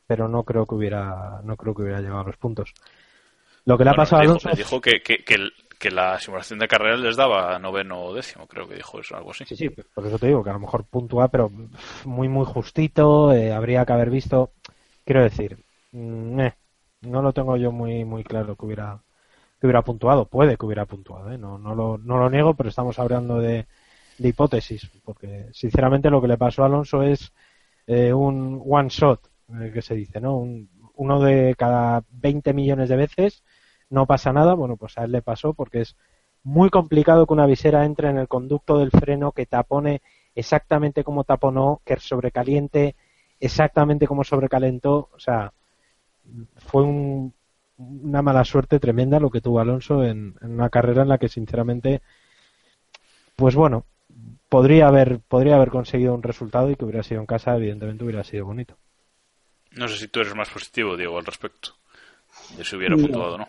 [0.07, 2.75] pero no creo que hubiera no creo que hubiera llegado a los puntos.
[3.65, 5.37] Lo que le ha pasado a Alonso dijo que, que, que,
[5.91, 9.45] la simulación de carrera les daba noveno o décimo, creo que dijo eso, algo así.
[9.45, 11.51] Sí, sí, por eso te digo que a lo mejor puntúa, pero
[12.05, 14.53] muy, muy justito, eh, habría que haber visto,
[15.05, 15.59] quiero decir,
[15.93, 16.55] mm, eh,
[17.03, 19.03] no lo tengo yo muy, muy claro que hubiera,
[19.61, 22.69] que hubiera puntuado, puede que hubiera puntuado, eh, no, no, lo, no lo niego, pero
[22.69, 23.67] estamos hablando de,
[24.19, 27.33] de hipótesis, porque sinceramente lo que le pasó a Alonso es
[27.89, 29.21] un one shot,
[29.73, 30.37] que se dice, ¿no?
[30.39, 33.43] Un, uno de cada 20 millones de veces
[33.93, 35.97] no pasa nada, bueno, pues a él le pasó porque es
[36.43, 40.01] muy complicado que una visera entre en el conducto del freno, que tapone
[40.35, 42.97] exactamente como taponó, que sobrecaliente
[43.39, 45.53] exactamente como sobrecalentó, o sea,
[46.57, 51.29] fue una mala suerte tremenda lo que tuvo Alonso en, una carrera en la que
[51.29, 52.01] sinceramente,
[53.37, 53.85] pues bueno,
[54.49, 58.25] podría haber, podría haber conseguido un resultado y que hubiera sido en casa, evidentemente hubiera
[58.25, 58.79] sido bonito.
[59.73, 61.75] No sé si tú eres más positivo, Diego, al respecto,
[62.57, 63.49] de si hubiera puntuado o no.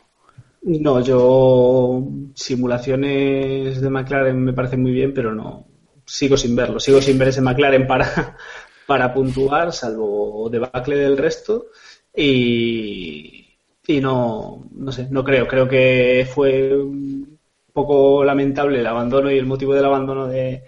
[0.66, 5.68] No, yo simulaciones de McLaren me parecen muy bien, pero no
[6.06, 8.38] sigo sin verlo, sigo sin ver ese McLaren para,
[8.88, 11.68] para puntuar, salvo debacle del resto.
[12.16, 17.40] Y, y no, no sé, no creo, creo que fue un
[17.74, 20.64] poco lamentable el abandono y el motivo del abandono de,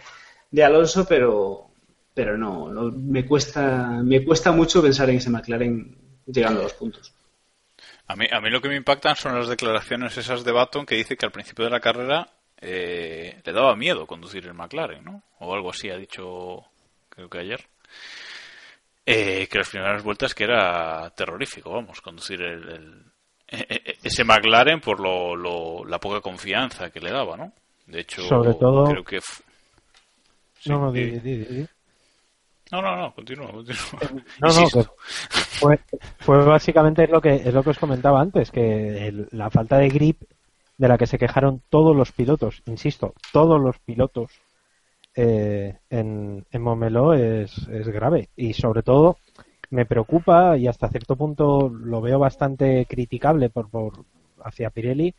[0.51, 1.69] de Alonso, pero,
[2.13, 6.73] pero no, no, me cuesta, me cuesta mucho pensar en ese McLaren llegando a los
[6.73, 7.14] puntos.
[8.08, 10.96] A mí, a mí lo que me impactan son las declaraciones esas de Baton que
[10.96, 12.28] dice que al principio de la carrera
[12.62, 15.24] eh, le daba miedo conducir el McLaren, ¿no?
[15.39, 16.63] O algo así ha dicho,
[17.10, 17.65] creo que ayer.
[19.06, 23.04] Eh, que las primeras vueltas que era terrorífico, vamos, conducir el,
[23.48, 27.54] e, e, e, ese McLaren por lo, la poca confianza que le daba, ¿no?
[27.86, 28.86] De hecho, Sobre todo...
[28.86, 29.20] creo que...
[30.65, 31.68] no, no, di, di,
[32.75, 33.99] no, no, no, continúa, continúa.
[34.01, 34.85] Eh, no, no,
[35.59, 35.79] fue,
[36.19, 40.21] fue básicamente lo que es lo que os comentaba antes, que la falta de grip
[40.77, 44.31] de la que se quejaron todos los pilotos, insisto, todos los pilotos
[45.15, 48.29] eh, en, en Momelo es, es grave.
[48.35, 49.17] Y sobre todo
[49.69, 54.05] me preocupa y hasta cierto punto lo veo bastante criticable por, por
[54.43, 55.13] hacia Pirelli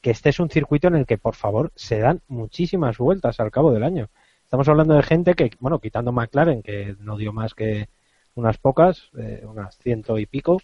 [0.00, 3.50] que este es un circuito en el que por favor se dan muchísimas vueltas al
[3.50, 4.08] cabo del año
[4.50, 7.88] Estamos hablando de gente que, bueno, quitando McLaren, que no dio más que
[8.34, 10.60] unas pocas, eh, unas ciento y pico,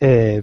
[0.00, 0.42] eh,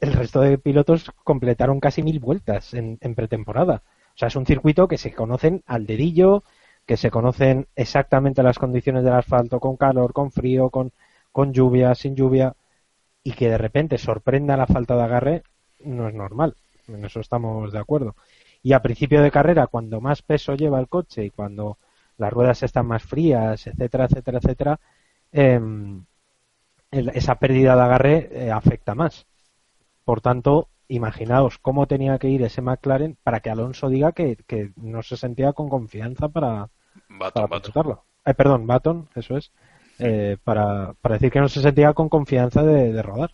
[0.00, 3.82] el resto de pilotos completaron casi mil vueltas en, pretemporada.
[4.14, 6.44] O sea, es un circuito que se conocen al dedillo,
[6.84, 10.92] que se conocen exactamente las condiciones del asfalto, con calor, con frío, con,
[11.32, 12.54] con lluvia, sin lluvia,
[13.24, 15.42] y que de repente sorprenda la falta de agarre,
[15.86, 16.54] no es normal.
[16.86, 18.14] En eso estamos de acuerdo.
[18.62, 21.78] Y a principio de carrera, cuando más peso lleva el coche y cuando
[22.20, 24.80] las ruedas están más frías, etcétera, etcétera, etcétera,
[25.32, 26.04] em,
[26.90, 29.26] esa pérdida de agarre eh, afecta más.
[30.04, 34.36] Por tanto, imaginaos cómo tenía que ir ese McLaren para que Alonso diga que,
[34.76, 36.68] no se sentía con confianza para,
[37.08, 37.48] Baton,
[38.26, 39.52] Eh, perdón, Baton, eso es.
[39.98, 43.30] Eh, para, para, decir que no se sentía con confianza de, rodar.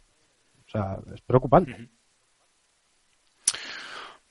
[0.66, 1.88] O sea, es preocupante.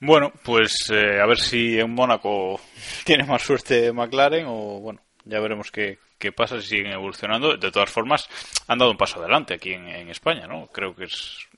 [0.00, 2.60] Bueno, pues eh, a ver si en Mónaco
[3.04, 7.56] tiene más suerte McLaren o bueno, ya veremos qué, qué pasa si siguen evolucionando.
[7.56, 8.28] De todas formas,
[8.68, 10.66] han dado un paso adelante aquí en, España, ¿no?
[10.68, 11.48] Creo que es.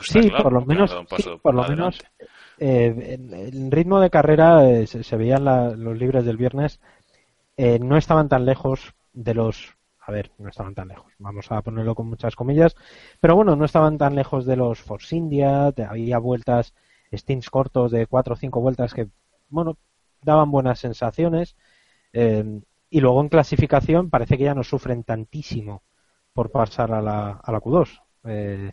[0.00, 0.94] sí, por lo menos,
[1.42, 1.98] por lo menos
[2.62, 5.44] eh, el ritmo de carrera eh, se, veían
[5.82, 6.78] los libres del viernes,
[7.56, 11.62] eh, no estaban tan lejos de los a ver, no estaban tan lejos, vamos a
[11.62, 12.74] ponerlo con muchas comillas,
[13.20, 16.74] pero bueno, no estaban tan lejos de los Force India, había vueltas
[17.12, 19.08] stints cortos de cuatro o cinco vueltas que,
[19.48, 19.76] bueno,
[20.22, 21.56] daban buenas sensaciones.
[22.12, 25.82] Eh, y luego en clasificación parece que ya no sufren tantísimo
[26.32, 28.02] por pasar a la, a la Q2.
[28.24, 28.72] Eh,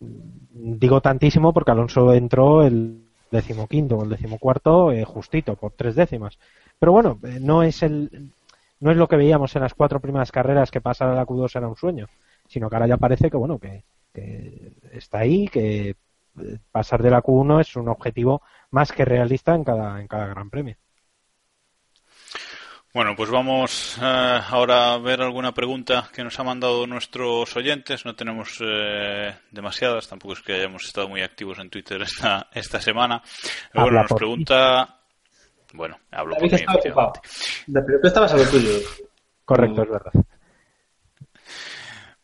[0.00, 6.38] digo tantísimo porque Alonso entró el decimoquinto o el decimocuarto eh, justito por tres décimas.
[6.78, 8.32] Pero bueno, no es el
[8.80, 11.56] no es lo que veíamos en las cuatro primeras carreras que pasar a la Q2
[11.56, 12.06] era un sueño,
[12.46, 13.82] sino que ahora ya parece que bueno que,
[14.14, 15.96] que está ahí, que
[16.70, 20.50] pasar de la Q1 es un objetivo más que realista en cada, en cada gran
[20.50, 20.76] premio.
[22.94, 28.04] Bueno, pues vamos eh, ahora a ver alguna pregunta que nos ha mandado nuestros oyentes.
[28.06, 32.80] No tenemos eh, demasiadas, tampoco es que hayamos estado muy activos en Twitter esta, esta
[32.80, 33.22] semana.
[33.72, 34.96] Pero bueno, nos pregunta.
[35.74, 36.58] Bueno, hablo por mí,
[37.66, 38.70] Pero tú estabas a lo tuyo.
[39.44, 40.12] Correcto, es verdad.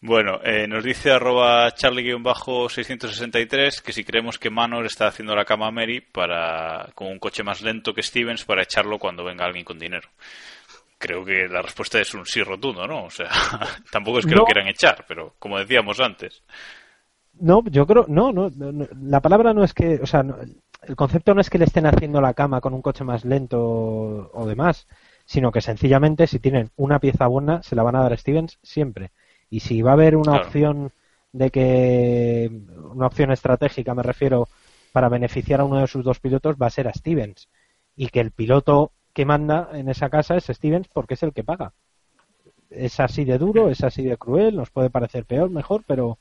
[0.06, 5.68] Bueno, eh, nos dice arroba charlie-663 que si creemos que Manor está haciendo la cama
[5.68, 9.64] a Mary para, con un coche más lento que Stevens para echarlo cuando venga alguien
[9.64, 10.06] con dinero.
[10.98, 13.04] Creo que la respuesta es un sí rotundo, ¿no?
[13.04, 13.30] O sea,
[13.90, 16.42] tampoco es que lo quieran echar, pero como decíamos antes.
[17.40, 18.52] No, yo creo, no, no,
[19.00, 20.22] la palabra no es que, o sea,
[20.82, 23.58] el concepto no es que le estén haciendo la cama con un coche más lento
[23.58, 24.86] o demás,
[25.24, 28.58] sino que sencillamente si tienen una pieza buena se la van a dar a Stevens
[28.62, 29.10] siempre
[29.54, 30.90] y si va a haber una opción
[31.32, 32.50] de que
[32.90, 34.48] una opción estratégica me refiero
[34.90, 37.48] para beneficiar a uno de sus dos pilotos va a ser a Stevens.
[37.94, 41.44] Y que el piloto que manda en esa casa es Stevens porque es el que
[41.44, 41.72] paga.
[42.68, 46.18] Es así de duro es así de cruel nos puede parecer peor mejor pero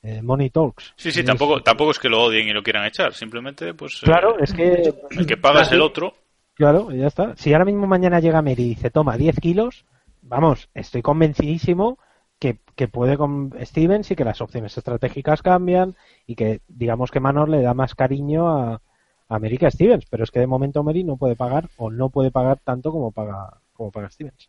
[0.00, 0.94] eh, money talks.
[0.94, 4.38] Sí sí tampoco tampoco es que lo odien y lo quieran echar simplemente pues claro
[4.38, 6.14] eh, es que el que paga es el otro.
[6.54, 7.34] claro ya está.
[7.34, 9.84] Si ahora mismo mañana llega Mary y dice toma 10 kilos
[10.22, 11.98] vamos estoy convencidísimo
[12.38, 15.96] que, puede con Stevens y que las opciones estratégicas cambian
[16.26, 18.80] y que digamos que Manor le da más cariño a, a
[19.28, 22.60] América Stevens, pero es que de momento Mary no puede pagar o no puede pagar
[22.62, 24.48] tanto como paga, como paga Stevens.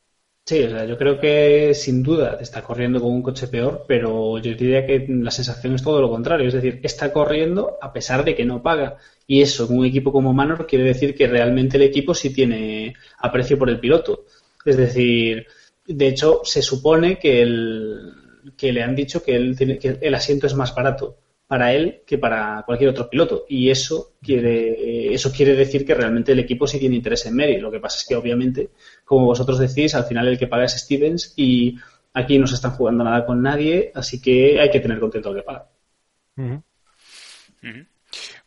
[0.49, 4.39] Sí, o sea, yo creo que sin duda está corriendo con un coche peor, pero
[4.39, 6.47] yo diría que la sensación es todo lo contrario.
[6.47, 8.97] Es decir, está corriendo a pesar de que no paga.
[9.27, 12.95] Y eso, en un equipo como Manor, quiere decir que realmente el equipo sí tiene
[13.19, 14.25] aprecio por el piloto.
[14.65, 15.45] Es decir,
[15.93, 18.13] de hecho, se supone que, el,
[18.55, 22.03] que le han dicho que, él tiene, que el asiento es más barato para él
[22.05, 23.45] que para cualquier otro piloto.
[23.49, 27.59] Y eso quiere, eso quiere decir que realmente el equipo sí tiene interés en Mary.
[27.59, 28.69] Lo que pasa es que, obviamente,
[29.03, 31.75] como vosotros decís, al final el que paga es Stevens y
[32.13, 35.35] aquí no se están jugando nada con nadie, así que hay que tener contento al
[35.35, 35.67] que paga.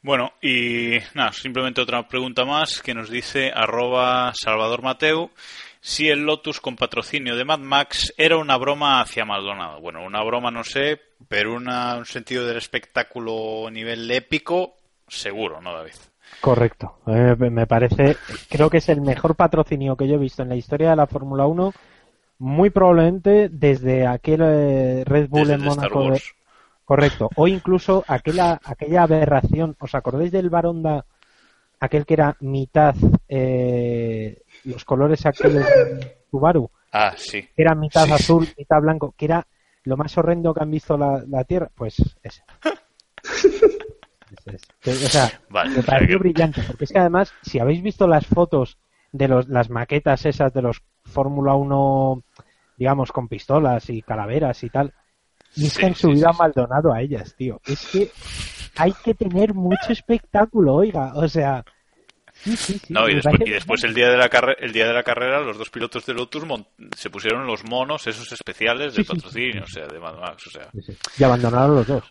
[0.00, 5.30] Bueno, y nada, simplemente otra pregunta más que nos dice arroba Salvador Mateu
[5.84, 9.80] si el Lotus con patrocinio de Mad Max era una broma hacia Maldonado.
[9.80, 14.76] Bueno, una broma no sé, pero un sentido del espectáculo a nivel épico,
[15.08, 15.94] seguro, ¿no, David?
[16.40, 16.98] Correcto.
[17.08, 18.16] Eh, me parece,
[18.48, 21.08] creo que es el mejor patrocinio que yo he visto en la historia de la
[21.08, 21.72] Fórmula 1,
[22.38, 26.12] muy probablemente desde aquel eh, Red Bull en Mónaco.
[26.84, 27.28] Correcto.
[27.34, 31.04] O incluso aquella, aquella aberración, ¿os acordáis del Baronda?
[31.80, 32.94] Aquel que era mitad
[33.28, 36.70] eh, los colores aquellos de Subaru.
[36.92, 37.42] Ah, sí.
[37.54, 39.46] Que era mitad azul, mitad blanco, que era
[39.84, 41.70] lo más horrendo que han visto la, Tierra.
[41.74, 42.42] Pues ese.
[44.84, 48.78] O sea, me pareció brillante, porque es que además, si habéis visto las fotos
[49.12, 52.24] de los, las maquetas esas de los Fórmula 1,
[52.78, 54.94] digamos, con pistolas y calaveras y tal,
[55.54, 57.60] y es que han subido a Maldonado a ellas, tío.
[57.66, 58.10] Es que
[58.76, 61.64] hay que tener mucho espectáculo, oiga, o sea,
[62.88, 63.14] no, y
[63.50, 66.14] después, el día de la carrera, el día de la carrera, los dos pilotos de
[66.14, 66.44] Lotus
[66.96, 70.68] se pusieron los monos esos especiales de patrocinio, o sea, de Mad Max, o sea.
[71.18, 72.04] Y abandonaron los dos.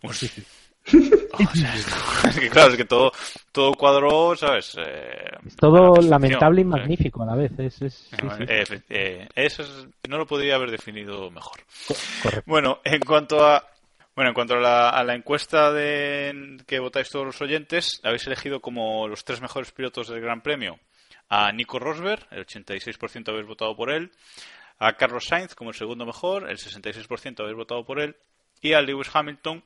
[0.84, 3.12] es que claro, es que todo,
[3.52, 4.76] todo cuadro, ¿sabes?
[4.80, 7.52] Eh, es todo lamentable y magnífico a la vez.
[7.60, 8.10] Es,
[8.48, 9.64] eh, eh, eso
[10.10, 11.60] no lo podría haber definido mejor.
[12.46, 13.64] Bueno, en cuanto a
[14.22, 19.08] bueno, en cuanto a la, encuesta de, que votáis todos los oyentes, habéis elegido como
[19.08, 20.80] los tres mejores pilotos del Gran Premio.
[21.28, 24.12] A Nico Rosberg, el 86% habéis votado por él,
[24.78, 28.16] a Carlos Sainz como el segundo mejor, el 66% habéis votado por él,
[28.62, 29.64] y a Lewis Hamilton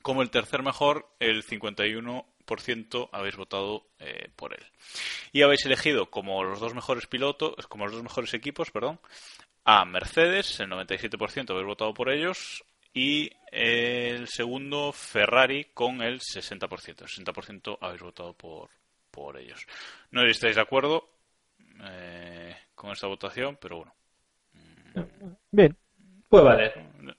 [0.00, 4.64] como el tercer mejor, el 51% habéis votado eh, por él.
[5.30, 8.98] Y habéis elegido como los dos mejores pilotos, como los dos mejores equipos, perdón,
[9.66, 12.64] a Mercedes, el 97% habéis votado por ellos,
[12.94, 17.02] y el segundo Ferrari con el 60%.
[17.02, 18.70] El 60% habéis votado por,
[19.10, 19.66] por ellos.
[20.12, 21.10] No estáis de acuerdo
[21.82, 23.94] eh, con esta votación, pero bueno.
[25.50, 25.76] Bien.
[26.28, 26.72] Puede valer.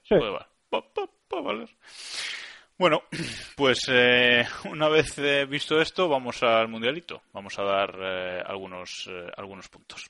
[0.08, 1.70] Puede, valer.
[2.78, 3.04] Bueno,
[3.56, 7.22] pues eh, una vez eh, visto esto, vamos al mundialito.
[7.34, 7.96] Vamos a dar
[8.46, 10.10] algunos, algunos puntos.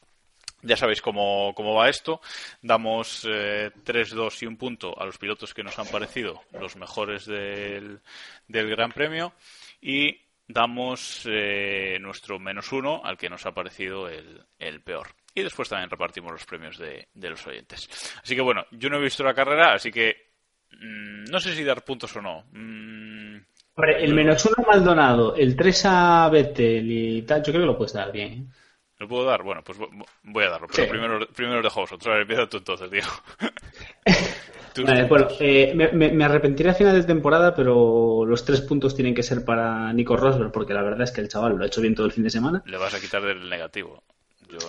[0.66, 2.20] Ya sabéis cómo, cómo va esto.
[2.62, 6.76] Damos eh, 3, 2 y un punto a los pilotos que nos han parecido los
[6.76, 8.00] mejores del,
[8.48, 9.34] del Gran Premio
[9.80, 15.08] y damos eh, nuestro menos uno al que nos ha parecido el, el peor.
[15.36, 17.88] Y después también repartimos los premios de, de, los oyentes.
[18.24, 20.32] Así que bueno, yo no he visto la carrera, así que
[20.72, 22.46] mmm, no sé si dar puntos o no.
[22.52, 23.38] Mm,
[23.78, 27.78] el menos uno a Maldonado, el 3 a Vettel y tal, yo creo que lo
[27.78, 28.50] puedes dar bien.
[28.98, 29.44] ¿Lo puedo dar?
[29.44, 29.78] Bueno, pues
[30.24, 30.68] voy a darlo.
[30.74, 32.08] Pero primero, primero dejo a vosotros.
[32.08, 33.08] A ver, empieza tú entonces, Diego.
[35.10, 39.24] bueno, eh, me, me, arrepentiré a final de temporada, pero los tres puntos tienen que
[39.24, 41.94] ser para Nico Rosberg, porque la verdad es que el chaval lo ha hecho bien
[41.94, 42.64] todo el fin de semana.
[42.66, 44.02] Le vas a quitar del negativo.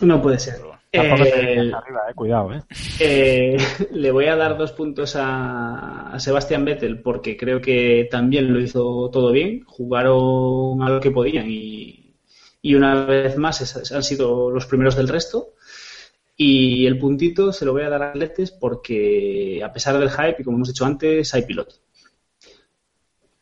[0.00, 0.56] no puede ser.
[0.90, 1.70] Eh,
[2.14, 2.62] cuidado, ¿eh?
[2.98, 3.56] ¿eh?
[3.92, 8.60] Le voy a dar dos puntos a, a Sebastián Vettel porque creo que también lo
[8.60, 9.62] hizo todo bien.
[9.66, 12.05] Jugaron a lo que podían y
[12.66, 15.52] y una vez más han sido los primeros del resto.
[16.36, 20.34] Y el puntito se lo voy a dar a Atletes porque, a pesar del hype,
[20.40, 21.76] y como hemos dicho antes, hay piloto.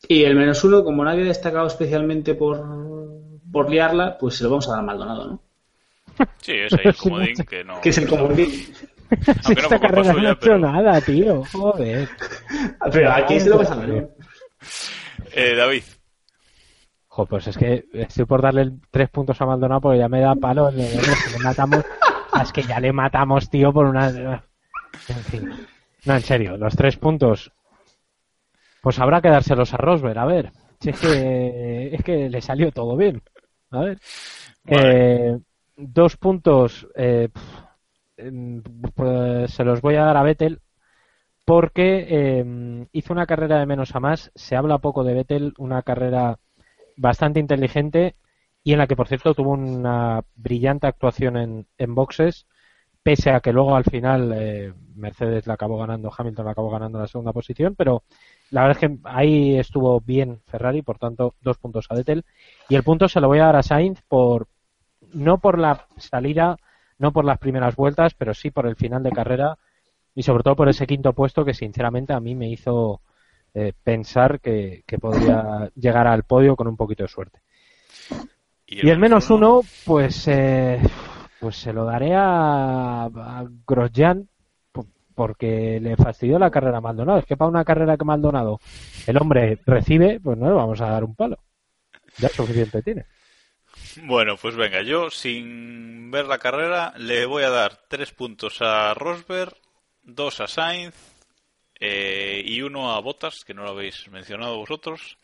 [0.06, 2.62] Y el menos uno, como nadie ha destacado especialmente por,
[3.50, 5.42] por liarla, pues se lo vamos a dar a Maldonado, ¿no?
[6.42, 7.80] Sí, es ahí el comodín que no.
[7.80, 8.50] Que es el comodín.
[9.10, 11.44] Aunque no esta carrera no ha hecho nada, tío.
[11.50, 12.10] Joder.
[12.92, 14.10] Pero aquí se lo vas a dar.
[15.32, 15.82] Eh, David.
[17.14, 20.34] Jo, pues es que estoy por darle tres puntos a Maldonado porque ya me da
[20.34, 20.72] palo.
[20.72, 20.88] Le,
[21.44, 21.84] matamos.
[22.42, 24.08] es que ya le matamos, tío, por una.
[24.08, 25.48] En fin.
[26.06, 27.52] No, en serio, los tres puntos.
[28.82, 30.50] Pues habrá que dárselos a Rosberg, a ver.
[30.80, 33.22] Si es que, es que le salió todo bien.
[33.70, 34.00] A ver.
[34.66, 35.38] Eh,
[35.76, 36.88] dos puntos.
[36.96, 37.28] Eh,
[38.16, 38.60] em,
[38.92, 40.60] pues se los voy a dar a Vettel
[41.44, 44.32] porque eh, hizo una carrera de menos a más.
[44.34, 46.40] Se habla poco de Vettel, una carrera
[46.96, 48.16] bastante inteligente
[48.62, 52.46] y en la que, por cierto, tuvo una brillante actuación en, en boxes,
[53.02, 56.98] pese a que luego al final eh, Mercedes la acabó ganando, Hamilton la acabó ganando
[56.98, 58.02] la segunda posición, pero
[58.50, 62.24] la verdad es que ahí estuvo bien Ferrari, por tanto, dos puntos a Vettel.
[62.68, 64.48] Y el punto se lo voy a dar a Sainz por,
[65.12, 66.56] no por la salida,
[66.98, 69.58] no por las primeras vueltas, pero sí por el final de carrera
[70.14, 73.02] y sobre todo por ese quinto puesto que sinceramente a mí me hizo
[73.54, 77.40] eh, pensar que, podría llegar al podio con un poquito de suerte.
[78.66, 80.80] Y el, menos uno, pues, eh,
[81.38, 83.08] pues se lo daré a,
[83.66, 84.28] Grosjean
[85.14, 87.20] porque le fastidió la carrera a Maldonado.
[87.20, 88.58] Es que para una carrera que Maldonado
[89.06, 91.38] el hombre recibe, pues no le vamos a dar un palo.
[92.18, 93.06] Ya suficiente tiene.
[94.02, 98.92] Bueno, pues venga, yo sin ver la carrera le voy a dar tres puntos a
[98.94, 99.54] Rosberg,
[100.02, 101.13] dos a Sainz,
[101.80, 105.18] eh, y uno a Botas, que no lo habéis mencionado vosotros.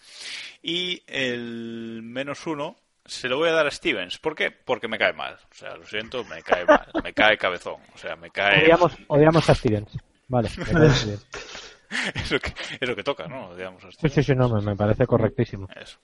[0.63, 4.19] Y el menos uno se lo voy a dar a Stevens.
[4.19, 4.51] ¿Por qué?
[4.51, 5.39] Porque me cae mal.
[5.51, 6.87] O sea, lo siento, me cae mal.
[7.03, 7.81] Me cae cabezón.
[7.95, 8.71] O sea, me cae.
[9.09, 9.97] Odiamos, a Stevens.
[10.29, 10.49] Vale,
[12.15, 13.49] es, lo que, es lo que toca, ¿no?
[13.49, 14.15] Odiamos a Stevens.
[14.15, 15.69] Sí, sí, sí, no, me, parece correctísimo.
[15.75, 15.99] Eso.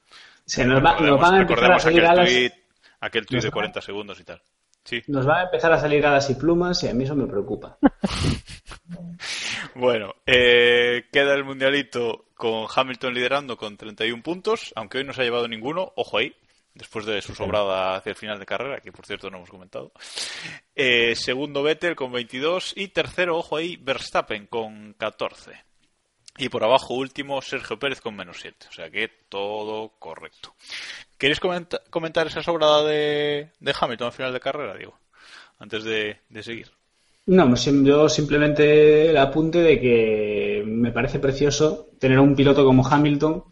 [0.44, 2.52] Se nos, va, nos van a empezar a salir aquel tweet,
[3.00, 4.40] aquel tweet de 40 segundos y tal.
[4.86, 5.02] Sí.
[5.08, 7.76] Nos van a empezar a salir alas y plumas y a mí eso me preocupa.
[9.74, 15.20] Bueno, eh, queda el mundialito con Hamilton liderando con 31 puntos, aunque hoy no se
[15.20, 16.34] ha llevado ninguno, ojo ahí,
[16.72, 19.92] después de su sobrada hacia el final de carrera, que por cierto no hemos comentado.
[20.74, 25.52] Eh, segundo Vettel con 22 y tercero, ojo ahí, Verstappen con 14.
[26.38, 28.66] Y por abajo último Sergio Pérez con menos 7.
[28.70, 30.54] O sea que todo correcto.
[31.18, 33.48] ¿Queréis comentar esa sobrada de,
[33.80, 34.98] Hamilton al final de carrera, Diego?
[35.58, 36.76] Antes de seguir.
[37.26, 43.42] No, yo simplemente el apunte de que me parece precioso tener un piloto como Hamilton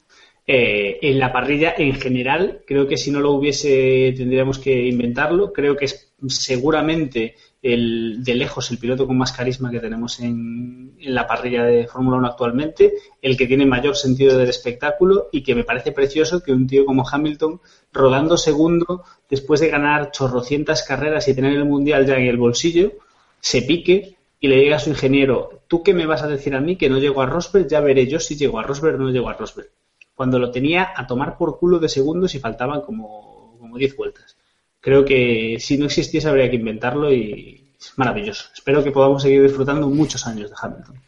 [0.46, 2.62] eh, en la parrilla en general.
[2.68, 5.52] Creo que si no lo hubiese tendríamos que inventarlo.
[5.52, 7.34] Creo que es seguramente
[7.64, 12.18] el, de lejos el piloto con más carisma que tenemos en, la parrilla de Fórmula
[12.18, 12.92] 1 actualmente,
[13.22, 16.84] el que tiene mayor sentido del espectáculo y que me parece precioso que un tío
[16.84, 22.26] como Hamilton, rodando segundo, después de ganar chorrocientas carreras y tener el Mundial ya en
[22.26, 22.92] el bolsillo,
[23.40, 26.60] se pique y le diga a su ingeniero, ¿tú qué me vas a decir a
[26.60, 27.66] mí que no llego a Rosberg?
[27.66, 29.70] Ya veré yo si llego a Rosberg o no llego a Rosberg.
[30.14, 34.36] Cuando lo tenía a tomar por culo de segundos y faltaban como, como 10 vueltas.
[34.84, 38.50] Creo que si no existiese habría que inventarlo y es maravilloso.
[38.52, 41.00] Espero que podamos seguir disfrutando muchos años de Hamilton.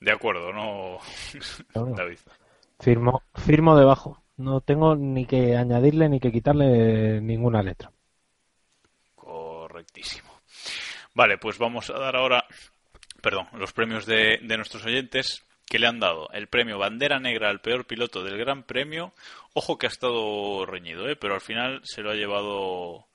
[0.00, 0.98] De acuerdo, ¿no,
[1.94, 2.18] David?
[2.80, 4.22] Firmo, firmo debajo.
[4.38, 7.92] No tengo ni que añadirle ni que quitarle ninguna letra.
[9.14, 10.30] Correctísimo.
[11.12, 12.46] Vale, pues vamos a dar ahora,
[13.20, 17.60] perdón, los premios de, nuestros oyentes que le han dado el premio Bandera Negra al
[17.60, 19.12] peor piloto del Gran Premio.
[19.52, 21.16] Ojo que ha estado reñido, ¿eh?
[21.16, 23.06] pero al final se lo ha llevado,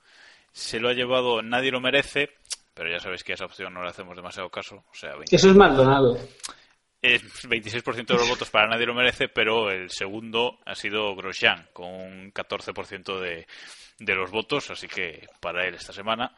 [0.52, 2.30] se lo ha llevado, nadie lo merece,
[2.74, 4.84] pero ya sabéis que a esa opción no le hacemos demasiado caso.
[4.92, 6.18] O sea, Eso es Maldonado.
[7.02, 11.68] Es 26% de los votos para nadie lo merece, pero el segundo ha sido Grosjean,
[11.74, 13.46] con un 14% de,
[14.00, 16.34] de los votos, así que para él esta semana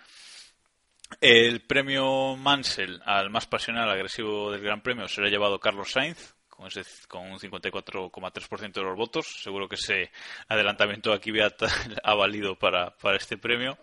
[1.22, 5.92] el premio Mansell al más pasional agresivo del Gran Premio se lo ha llevado Carlos
[5.92, 6.66] Sainz con,
[7.32, 9.26] un 54,3% de los votos.
[9.42, 10.12] Seguro que ese
[10.48, 11.32] adelantamiento aquí
[12.04, 13.78] ha valido para, para este premio.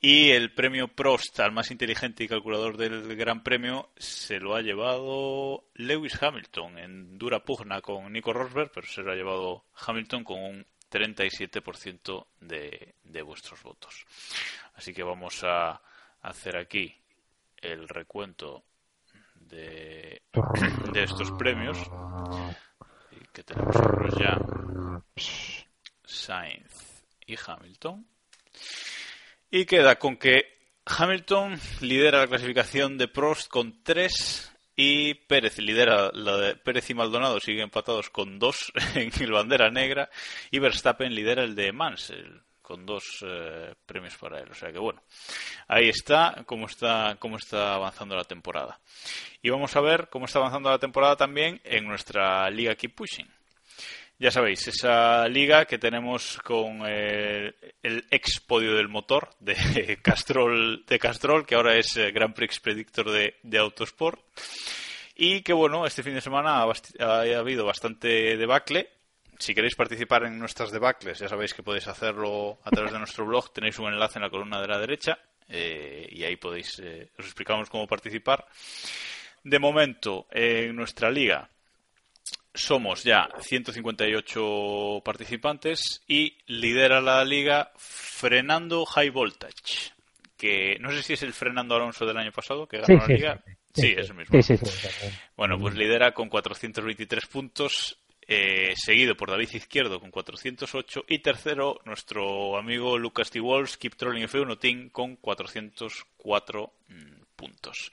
[0.00, 4.60] Y el premio Prost al más inteligente y calculador del Gran Premio se lo ha
[4.60, 10.24] llevado Lewis Hamilton en dura pugna con Nico Rosberg, pero se lo ha llevado Hamilton
[10.24, 14.04] con un 37% de, de vuestros votos.
[14.74, 15.80] Así que vamos a
[16.24, 16.94] hacer aquí
[17.58, 18.64] el recuento
[19.34, 20.22] de,
[20.94, 21.78] estos premios
[23.32, 23.76] que tenemos
[24.18, 24.38] ya
[26.04, 28.06] Sainz y Hamilton.
[29.50, 30.44] Y queda con que
[30.86, 36.94] Hamilton lidera la clasificación de Prost con 3 y Pérez lidera la de Pérez y
[36.94, 40.10] Maldonado siguen empatados con 2 en el bandera negra
[40.50, 44.48] y Verstappen lidera el de Mansell con dos eh, premios para él.
[44.50, 45.02] O sea que bueno,
[45.68, 48.80] ahí está cómo está cómo está avanzando la temporada.
[49.42, 53.28] Y vamos a ver cómo está avanzando la temporada también en nuestra liga Keep Pushing.
[54.18, 57.52] Ya sabéis, esa liga que tenemos con eh,
[57.82, 62.60] el ex podio del motor de Castrol, de Castrol que ahora es eh, Grand Prix
[62.60, 64.20] Predictor de, Autosport.
[65.16, 68.88] Y que bueno, este fin de semana ha, ha, habido bastante debacle.
[69.38, 73.26] Si queréis participar en nuestras debacles, ya sabéis que podéis hacerlo a través de nuestro
[73.26, 73.52] blog.
[73.52, 75.18] Tenéis un enlace en la columna de la derecha
[75.48, 78.46] eh, y ahí podéis, eh, os explicamos cómo participar.
[79.42, 81.48] De momento, en nuestra liga
[82.54, 89.92] somos ya 158 participantes y lidera la liga Frenando High Voltage,
[90.36, 93.42] que no sé si es el Frenando Alonso del año pasado que ganó la liga.
[93.74, 94.38] Sí, es el mismo.
[95.36, 101.80] Bueno, pues lidera con 423 puntos, eh, seguido por David Izquierdo con 408 y tercero
[101.84, 103.40] nuestro amigo Lucas T.
[103.40, 106.72] Walls, Keep Trolling F1 Team con 404
[107.36, 107.92] puntos.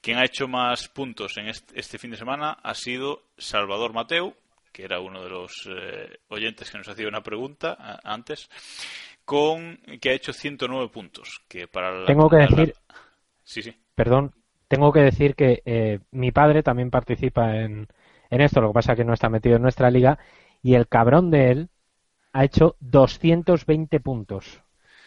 [0.00, 4.34] Quien ha hecho más puntos en este, fin de semana ha sido Salvador Mateu,
[4.72, 8.48] que era uno de los eh, oyentes que nos hacía una pregunta antes,
[9.24, 11.40] con que ha hecho 109 puntos.
[11.48, 12.74] Que para tengo que decir,
[13.44, 13.74] sí, sí.
[13.94, 14.32] Perdón,
[14.68, 17.88] tengo que decir que eh, mi padre también participa en,
[18.30, 20.18] en esto, lo que pasa es que no está metido en nuestra liga
[20.62, 21.68] y el cabrón de él
[22.32, 24.62] ha hecho 220 puntos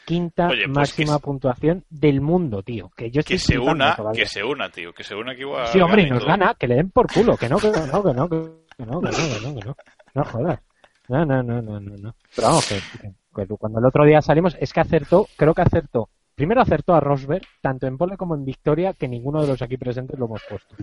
[0.06, 2.92] quinta pues máxima puntuación del mundo, tío.
[2.96, 5.68] Que yo que se una, que se una, tío, que se una que igual.
[5.68, 7.92] Sí, hombre, y nos gana, que le den por culo, que no, que no, que
[7.92, 9.76] no, que no, que no, que no, que no,
[10.16, 10.60] no jodas.
[11.08, 14.80] No, no, no, no, no, Pero vamos, que, cuando el otro día salimos, es que
[14.80, 16.10] acertó, creo que acertó.
[16.36, 19.78] Primero acertó a Rosberg, tanto en pole como en victoria, que ninguno de los aquí
[19.78, 20.76] presentes lo hemos puesto.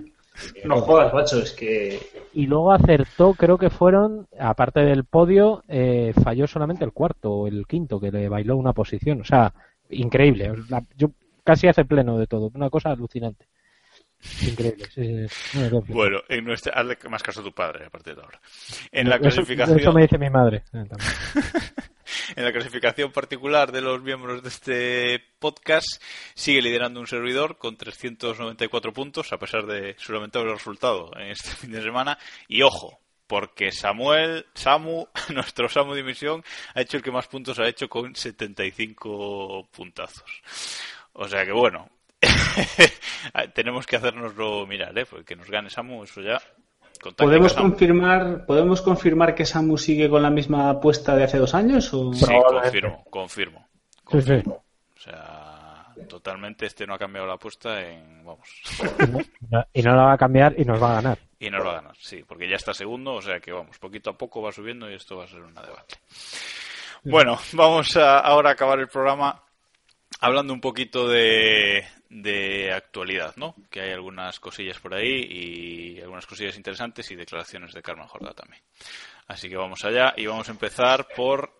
[0.65, 1.99] No jodas, macho, es que.
[2.35, 7.47] Y luego acertó, creo que fueron, aparte del podio, eh, falló solamente el cuarto o
[7.49, 9.23] el quinto, que le bailó una posición.
[9.23, 9.53] O sea,
[9.91, 10.53] increíble.
[10.97, 11.11] Yo
[11.43, 12.51] casi hace pleno de todo.
[12.55, 13.47] Una cosa alucinante.
[14.43, 15.29] Increíble.
[15.89, 18.41] bueno, en nuestra, hazle más caso a tu padre a partir de ahora.
[18.93, 19.79] En la clasificación.
[19.79, 20.63] Eso me dice mi madre.
[22.37, 26.03] En la clasificación particular de los miembros de este podcast
[26.35, 31.51] sigue liderando un servidor con 394 puntos a pesar de su lamentable resultado en este
[31.57, 36.43] fin de semana y ojo porque Samuel, Samu, nuestro Samu Dimisión,
[36.75, 40.43] ha hecho el que más puntos ha hecho con 75 puntazos.
[41.13, 41.91] O sea que bueno,
[43.55, 45.05] tenemos que hacernoslo mirar, ¿eh?
[45.05, 46.41] Porque que nos gane Samu, eso ya
[47.17, 51.93] ¿Podemos confirmar, ¿Podemos confirmar que Samu sigue con la misma apuesta de hace dos años?
[51.95, 52.13] O...
[52.13, 53.69] Sí, confirmo, confirmo.
[54.05, 54.65] confirmo.
[54.97, 58.25] O sea, totalmente este no ha cambiado la apuesta en.
[58.25, 58.49] Vamos.
[59.73, 61.19] Y no, la va a cambiar y nos va a ganar.
[61.39, 64.11] Y nos va a ganar, sí, porque ya está segundo, o sea que vamos, poquito
[64.11, 65.95] a poco va subiendo y esto va a ser una debate.
[67.05, 69.41] Bueno, vamos a ahora a acabar el programa
[70.21, 73.55] hablando un poquito de, de actualidad, ¿no?
[73.71, 78.33] Que hay algunas cosillas por ahí y algunas cosillas interesantes y declaraciones de Carmen Jordá
[78.33, 78.63] también.
[79.27, 81.53] Así que vamos allá y vamos a empezar por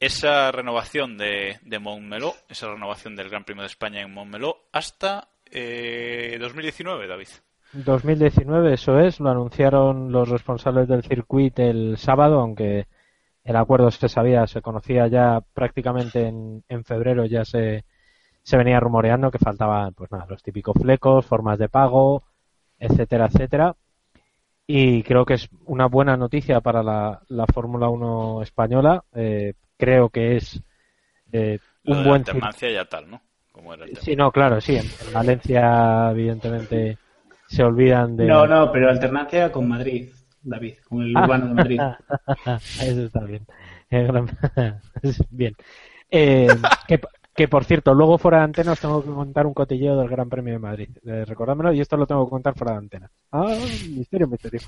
[0.00, 5.28] esa renovación de, de Montmeló, esa renovación del Gran Premio de España en Montmeló hasta
[5.48, 7.28] eh, 2019, David.
[7.72, 12.86] 2019, eso es, lo anunciaron los responsables del circuito el sábado, aunque
[13.44, 17.84] el acuerdo se sabía, se conocía ya prácticamente en, en febrero, ya se,
[18.42, 22.22] se venía rumoreando que faltaban, pues nada, los típicos flecos, formas de pago,
[22.78, 23.76] etcétera, etcétera.
[24.66, 29.04] Y creo que es una buena noticia para la, la Fórmula 1 española.
[29.14, 30.62] Eh, creo que es
[31.32, 32.22] eh, un buen.
[32.22, 33.22] alternancia ya tal, ¿no?
[33.50, 34.76] Como era sí, no, claro, sí.
[34.76, 36.98] En, Valencia, evidentemente,
[37.46, 38.26] se olvidan de.
[38.26, 40.08] No, no, pero alternancia con Madrid,
[40.42, 41.80] David, con el urbano de Madrid.
[42.80, 43.46] Eso está bien.
[45.30, 45.54] bien.
[46.10, 46.48] Eh,
[46.88, 47.00] ¿qué,
[47.34, 50.28] que por cierto, luego fuera de antena os tengo que contar un cotilleo del Gran
[50.28, 50.90] Premio de Madrid.
[51.04, 53.10] Eh, recordádmelo y esto lo tengo que contar fuera de antena.
[53.30, 53.56] Ah,
[53.88, 54.60] misterio, misterio.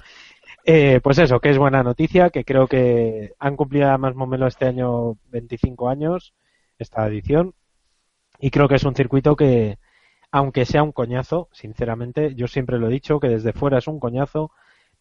[0.64, 4.64] Eh, pues eso, que es buena noticia, que creo que han cumplido además Momelo este
[4.64, 6.32] año 25 años,
[6.78, 7.54] esta edición,
[8.40, 9.78] y creo que es un circuito que,
[10.30, 14.00] aunque sea un coñazo, sinceramente, yo siempre lo he dicho, que desde fuera es un
[14.00, 14.52] coñazo,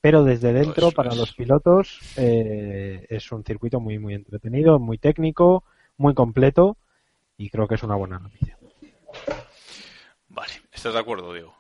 [0.02, 5.64] pero desde dentro, para los pilotos, eh, es un circuito muy, muy entretenido, muy técnico,
[5.98, 6.76] muy completo,
[7.44, 8.58] y creo que es una buena noticia.
[10.30, 11.54] Vale, ¿estás de acuerdo, Diego?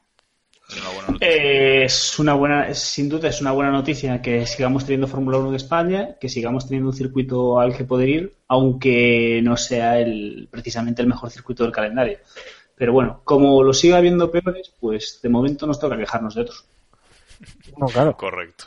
[1.19, 5.49] Eh, es una buena, sin duda es una buena noticia que sigamos teniendo Fórmula 1
[5.49, 10.47] en España, que sigamos teniendo un circuito al que poder ir, aunque no sea el,
[10.49, 12.19] precisamente el mejor circuito del calendario.
[12.75, 16.65] Pero bueno, como lo siga habiendo peores, pues de momento nos toca quejarnos de otros.
[17.77, 18.15] No, claro.
[18.15, 18.65] Correcto.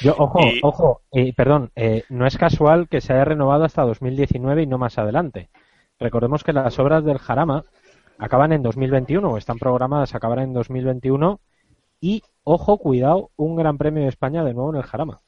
[0.00, 4.62] Yo, ojo, ojo, eh, perdón, eh, no es casual que se haya renovado hasta 2019
[4.62, 5.50] y no más adelante.
[5.98, 7.64] Recordemos que las obras del Jarama
[8.18, 11.40] acaban en 2021 o están programadas a acabar en 2021
[12.00, 15.18] y, ojo, cuidado, un Gran Premio de España de nuevo en el Jarama.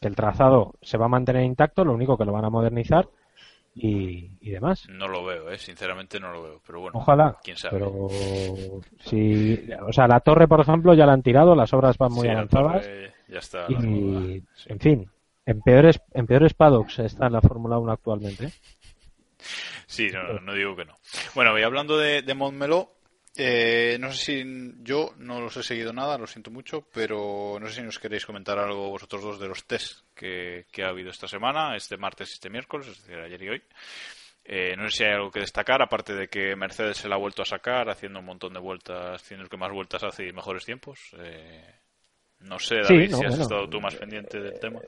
[0.00, 3.08] Que el trazado se va a mantener intacto, lo único que lo van a modernizar
[3.74, 4.86] y, demás.
[4.88, 5.58] No lo veo, ¿eh?
[5.58, 6.98] sinceramente no lo veo, pero bueno.
[6.98, 7.38] Ojalá.
[7.42, 7.78] ¿Quién sabe?
[7.78, 8.08] Pero
[9.00, 12.28] si, o sea, la torre, por ejemplo, ya la han tirado, las obras van muy
[12.28, 12.86] avanzadas.
[13.28, 13.66] ya está.
[13.68, 15.10] Y, en fin,
[15.46, 18.52] en peores, en peores paddocks está la Fórmula 1 actualmente.
[19.86, 20.10] Sí,
[20.42, 20.94] no, digo que no.
[21.34, 22.94] Bueno, y hablando de, de Montmeló,
[23.36, 27.66] eh, no sé si yo no los he seguido nada, lo siento mucho, pero no
[27.66, 31.26] sé si nos queréis comentar algo vosotros dos de los test que, ha habido esta
[31.26, 33.62] semana, este martes y este miércoles, es decir, ayer y hoy.
[34.44, 37.18] Eh, no sé si hay algo que destacar, aparte de que Mercedes se la ha
[37.18, 40.64] vuelto a sacar, haciendo un montón de vueltas, haciendo el que más vueltas hace mejores
[40.64, 41.00] tiempos.
[41.18, 41.74] Eh,
[42.48, 44.80] no sé, David, si has estado tú más pendiente del tema.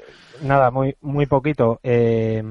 [0.42, 1.80] Nada, muy muy poquito.
[1.82, 2.42] Eh,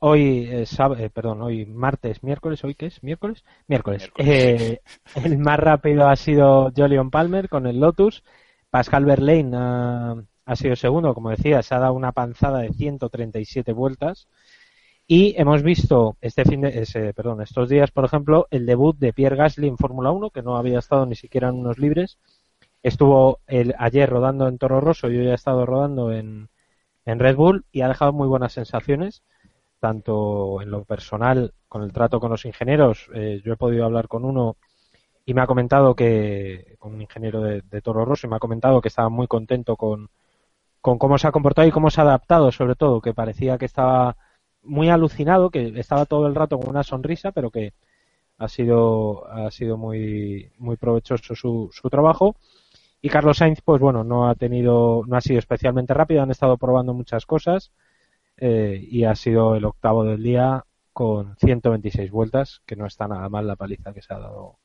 [0.00, 3.02] hoy, eh, eh, perdón, hoy martes, miércoles, ¿hoy qué es?
[3.02, 3.44] ¿Miércoles?
[3.68, 4.10] Miércoles.
[4.18, 8.22] el más rápido ha sido Jolion Palmer con el Lotus.
[8.68, 13.72] Pascal Verlaine ha, ha sido segundo, como decía, se ha dado una panzada de 137
[13.72, 14.28] vueltas.
[15.06, 19.12] Y hemos visto este fin de, ese, perdón, estos días, por ejemplo, el debut de
[19.12, 22.18] Pierre Gasly en Fórmula 1, que no había estado ni siquiera en unos libres
[22.82, 26.48] Estuvo el, ayer rodando en Toro Rosso, yo ya he estado rodando en,
[27.04, 29.22] en Red Bull y ha dejado muy buenas sensaciones,
[29.80, 33.08] tanto en lo personal, con el trato con los ingenieros.
[33.14, 34.56] Eh, yo he podido hablar con uno
[35.26, 38.80] y me ha comentado que, con un ingeniero de, Toro Rosso, y me ha comentado
[38.80, 40.08] que estaba muy contento con,
[40.80, 43.66] con cómo se ha comportado y cómo se ha adaptado, sobre todo, que parecía que
[43.66, 44.16] estaba
[44.62, 47.74] muy alucinado, que estaba todo el rato con una sonrisa, pero que
[48.38, 52.36] ha sido, ha sido muy, muy provechoso su, su trabajo
[53.02, 56.58] y Carlos Sainz, pues bueno, no ha tenido, no ha sido especialmente rápido, han estado
[56.58, 57.72] probando muchas cosas
[58.36, 63.28] eh, y ha sido el octavo del día con 126 vueltas, que no está nada
[63.28, 64.58] mal la paliza que se ha dado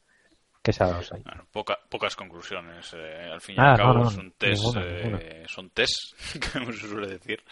[0.61, 1.23] que se ha dado Sainz.
[1.51, 2.91] pocas conclusiones.
[2.97, 6.15] Eh, al fin y al ah, cabo son test, eh, son test,
[6.53, 7.43] como se suele decir.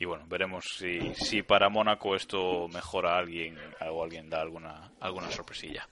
[0.00, 3.56] Y bueno, veremos si, si para Mónaco esto mejora a alguien
[3.88, 5.88] o alguien da alguna alguna sorpresilla.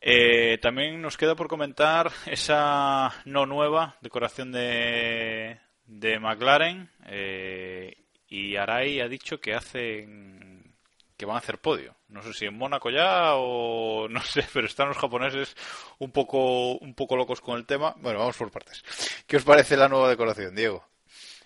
[0.00, 6.90] Eh, también nos queda por comentar esa no nueva decoración de, de McLaren.
[7.06, 7.96] Eh,
[8.28, 10.74] y Arai ha dicho que hacen
[11.16, 11.96] que van a hacer podio.
[12.08, 15.56] No sé si en Mónaco ya o no sé, pero están los japoneses
[15.98, 17.94] un poco un poco locos con el tema.
[17.98, 18.82] Bueno, vamos por partes.
[19.26, 20.84] ¿Qué os parece la nueva decoración, Diego?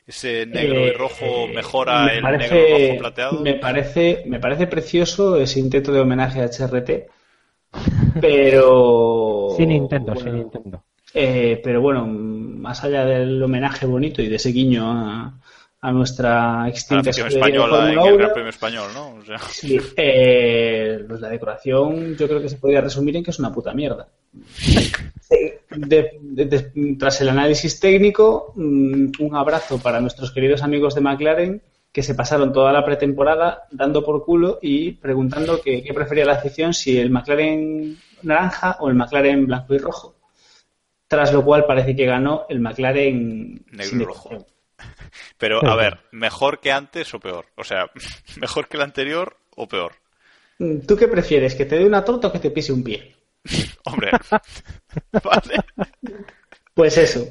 [0.04, 3.40] Ese negro y eh, rojo mejora el negro rojo plateado.
[3.40, 7.08] Me parece me parece precioso ese intento de homenaje a HRT
[8.20, 9.48] pero.
[9.56, 10.82] sin intento, sin intento.
[11.14, 15.34] Eh, pero bueno, más allá del homenaje bonito y de ese guiño a,
[15.82, 19.16] a nuestra extinta la española en el Gran Premio Español, ¿no?
[19.50, 23.52] Sí, eh, pues la decoración yo creo que se podría resumir en que es una
[23.52, 24.06] puta mierda.
[26.98, 31.62] tras el análisis técnico, mm, un abrazo para nuestros queridos amigos de McLaren
[31.92, 36.72] que se pasaron toda la pretemporada dando por culo y preguntando qué, prefería la afición,
[36.72, 40.16] si el McLaren naranja o el McLaren blanco y rojo.
[41.06, 44.46] Tras lo cual parece que ganó el McLaren negro y rojo.
[45.36, 47.46] Pero, a ver, ¿mejor que antes o peor?
[47.56, 47.90] O sea,
[48.40, 49.92] ¿mejor que el anterior o peor?
[50.58, 51.54] Mm, ¿Tú qué prefieres?
[51.54, 53.14] ¿Que te dé una torta o que te pise un pie?
[53.84, 54.12] Hombre,
[55.22, 55.56] vale.
[56.72, 57.26] Pues eso.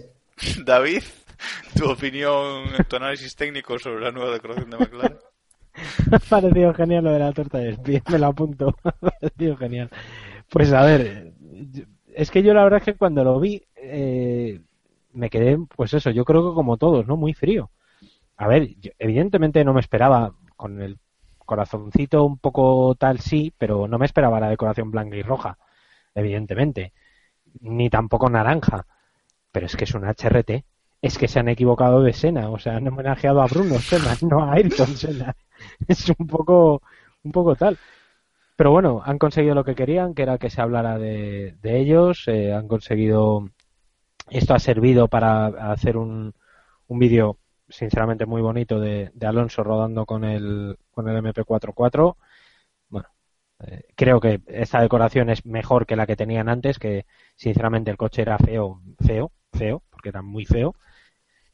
[0.64, 1.04] David
[1.76, 5.18] tu opinión, tu análisis técnico sobre la nueva decoración de McLaren.
[6.10, 8.76] Me ha parecido genial lo de la torta de espía, me lo apunto.
[8.84, 9.90] Me ha parecido genial.
[10.50, 11.34] Pues a ver,
[12.14, 14.60] es que yo la verdad es que cuando lo vi eh,
[15.14, 17.16] me quedé, pues eso, yo creo que como todos, ¿no?
[17.16, 17.72] Muy frío.
[18.38, 18.70] A ver,
[19.00, 20.98] evidentemente no me esperaba con el
[21.46, 25.58] corazoncito un poco tal, sí, pero no me esperaba la decoración blanca y roja,
[26.16, 26.94] evidentemente.
[27.62, 28.86] Ni tampoco naranja.
[29.52, 30.64] Pero es que es un HRT
[31.02, 34.44] es que se han equivocado de Sena, o sea, han homenajeado a Bruno Sena, no
[34.44, 35.36] a Ayrton Senna.
[35.88, 36.82] Es un poco,
[37.24, 37.78] un poco tal.
[38.56, 42.54] Pero bueno, han conseguido lo que querían, que era que se hablara de, ellos, eh,
[42.54, 43.50] han conseguido,
[44.30, 46.34] esto ha servido para hacer un,
[46.88, 47.38] un vídeo
[47.72, 52.16] sinceramente muy bonito de, Alonso rodando con el, con el MP44.
[52.90, 53.10] Bueno,
[53.66, 57.98] eh, creo que esta decoración es mejor que la que tenían antes, que sinceramente el
[57.98, 60.76] coche era feo, feo, feo, porque era muy feo.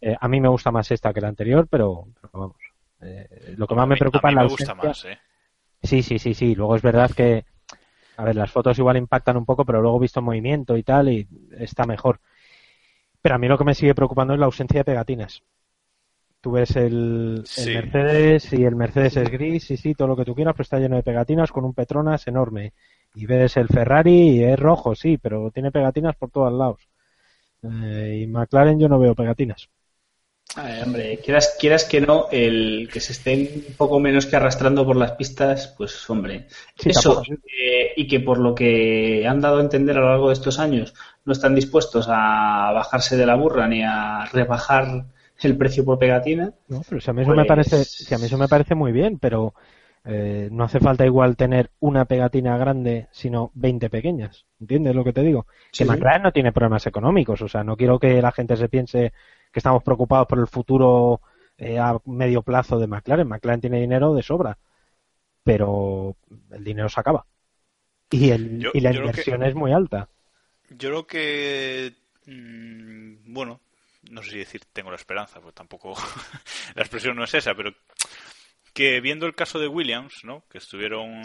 [0.02, 2.58] Eh, a mí me gusta más esta que la anterior, pero, vamos.
[3.02, 4.76] Eh, lo que más me preocupa es la ausencia.
[4.76, 5.08] Más,
[5.84, 6.56] Sí, sí, sí, sí.
[6.56, 7.46] Luego es verdad que,
[8.18, 11.10] a ver, las fotos igual impactan un poco, pero luego he visto movimiento y tal
[11.10, 11.28] y
[11.58, 12.20] está mejor.
[13.22, 15.44] Pero a mí lo que me sigue preocupando es la ausencia de pegatinas.
[16.42, 20.36] Tú ves el, Mercedes y el Mercedes es gris, y sí, todo lo que tú
[20.36, 22.74] quieras, pero está lleno de pegatinas con un Petronas enorme.
[23.16, 26.88] Y ves el Ferrari y es rojo, sí, pero tiene pegatinas por todos lados.
[27.64, 29.70] Eh, y McLaren yo no veo pegatinas.
[30.86, 34.96] Hombre, quieras, quieras que no, el que se estén un poco menos que arrastrando por
[34.96, 36.48] las pistas, pues hombre,
[36.84, 40.34] eso, eh, y que por lo que han dado a entender a lo largo de
[40.34, 40.94] estos años,
[41.26, 45.06] no están dispuestos a bajarse de la burra ni a rebajar
[45.42, 46.54] el precio por pegatina.
[46.68, 48.76] No, pero si a mí eso me parece, pues si a mí eso me parece
[48.76, 49.54] muy bien, pero
[50.06, 54.46] eh, no hace falta igual tener una pegatina grande, sino 20 pequeñas.
[54.60, 55.46] ¿Entiendes lo que te digo?
[55.72, 59.12] que McLaren no tiene problemas económicos, o sea, no quiero que la gente se piense
[59.52, 61.22] que estamos preocupados por el futuro
[61.58, 63.28] eh, a medio plazo de McLaren.
[63.28, 64.58] McLaren tiene dinero de sobra,
[65.44, 66.16] pero
[66.52, 67.26] el dinero se acaba.
[68.10, 70.10] Y, el, y la inversión es muy alta.
[70.70, 71.94] Yo creo que,
[72.26, 73.62] mm, bueno,
[74.12, 75.96] no sé si decir tengo la esperanza, pues tampoco
[76.76, 77.74] la expresión no es esa, pero
[78.74, 80.44] que viendo el caso de Williams, ¿no?
[80.50, 81.24] Que estuvieron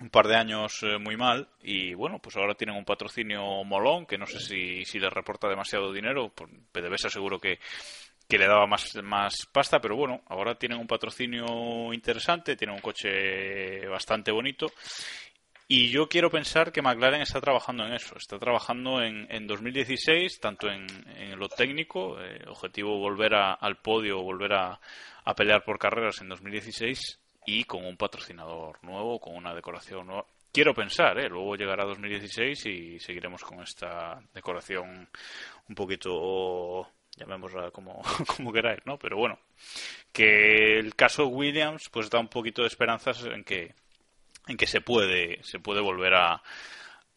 [0.00, 4.06] un par de años eh, muy mal y bueno, pues ahora tienen un patrocinio molón
[4.06, 6.32] que no sé si, si les reporta demasiado dinero,
[6.72, 7.58] PDVSA seguro que,
[8.28, 12.82] que le daba más, más pasta, pero bueno, ahora tienen un patrocinio interesante, tienen un
[12.82, 14.68] coche bastante bonito
[15.72, 20.40] y yo quiero pensar que McLaren está trabajando en eso, está trabajando en, en 2016,
[20.40, 20.84] tanto en,
[21.38, 24.80] lo técnico, eh, objetivo volver al podio, volver a,
[25.36, 27.20] pelear por carreras en 2016
[27.50, 30.24] y con un patrocinador nuevo, con una decoración nueva.
[30.52, 31.28] Quiero pensar, ¿eh?
[31.28, 35.08] luego llegará 2016 y seguiremos con esta decoración
[35.68, 38.02] un poquito llamémosla como,
[38.36, 38.98] como queráis, ¿no?
[38.98, 39.38] Pero bueno,
[40.12, 43.74] que el caso Williams pues da un poquito de esperanzas en que
[44.46, 46.42] en que se puede, se puede volver a,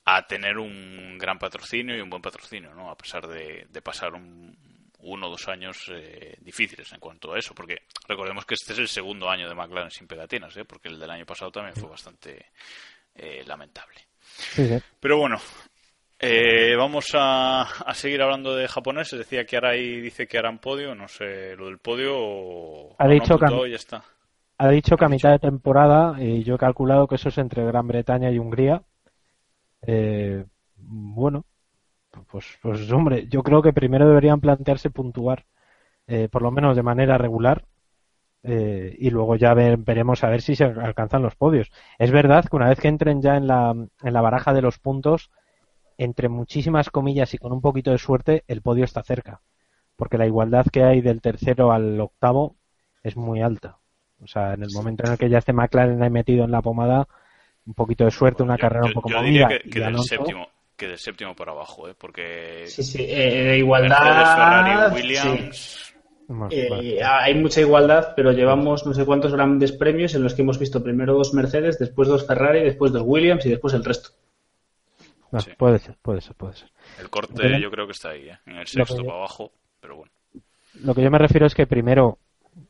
[0.05, 2.91] a tener un gran patrocinio y un buen patrocinio, ¿no?
[2.91, 4.55] A pesar de, de pasar un,
[5.03, 8.79] uno o dos años eh, difíciles en cuanto a eso, porque recordemos que este es
[8.79, 10.65] el segundo año de McLaren sin pegatinas, ¿eh?
[10.65, 12.47] porque el del año pasado también fue bastante
[13.15, 13.99] eh, lamentable.
[14.99, 15.37] Pero bueno,
[16.19, 19.19] eh, vamos a, a, seguir hablando de japoneses.
[19.19, 22.95] Decía que Arai dice que harán podio, no sé, lo del podio.
[22.97, 24.03] Ha dicho que ya está
[24.57, 27.65] ha dicho que a mitad de temporada, y yo he calculado que eso es entre
[27.65, 28.81] Gran Bretaña y Hungría.
[29.81, 30.45] Eh,
[30.77, 31.45] bueno,
[32.33, 35.45] pues, pues hombre, yo creo que primero deberían plantearse puntuar,
[36.07, 37.65] eh, por lo menos de manera regular,
[38.41, 41.71] eh, y luego ya veremos a ver si se alcanzan los podios.
[41.99, 44.79] Es verdad que una vez que entren ya en la, en la baraja de los
[44.79, 45.29] puntos,
[45.99, 49.41] entre muchísimas comillas y con un poquito de suerte, el podio está cerca,
[49.95, 52.55] porque la igualdad que hay del tercero al octavo
[53.03, 53.77] es muy alta.
[54.23, 56.63] O sea, en el momento en el que ya esté McLaren ahí metido en la
[56.63, 57.07] pomada,
[57.67, 59.49] un poquito de suerte, una carrera un poco yo movida.
[59.49, 61.95] Que, que del séptimo, que del séptimo por abajo, ¿eh?
[61.97, 62.65] porque.
[62.67, 64.93] Sí, sí, eh, igualdad.
[64.93, 65.93] Williams.
[66.49, 70.57] Eh, hay mucha igualdad, pero llevamos no sé cuántos grandes premios en los que hemos
[70.57, 74.09] visto primero dos Mercedes, después dos Ferrari, después dos Williams y después el resto.
[75.57, 76.69] Puede ser, puede ser, puede ser.
[76.99, 78.37] El corte yo creo que está ahí, ¿eh?
[78.45, 80.11] en el sexto para abajo, pero bueno.
[80.81, 82.19] Lo que yo me refiero es que primero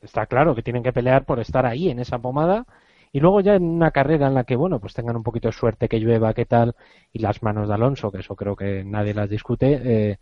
[0.02, 2.66] está claro que tienen que pelear por estar ahí en esa pomada
[3.14, 5.52] y luego ya en una carrera en la que, bueno, pues tengan un poquito de
[5.52, 6.74] suerte, que llueva, qué tal,
[7.12, 10.18] y las manos de Alonso, que eso creo que nadie las discute, eh,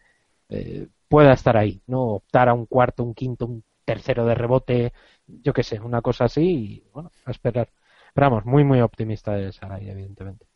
[0.50, 2.02] eh, pueda estar ahí, ¿no?
[2.16, 4.92] Optar a un cuarto, un quinto, un tercero de rebote,
[5.26, 6.42] yo qué sé, una cosa así,
[6.86, 7.70] y bueno, a esperar.
[8.14, 10.51] Pero vamos, muy, muy optimista de Sarai, evidentemente.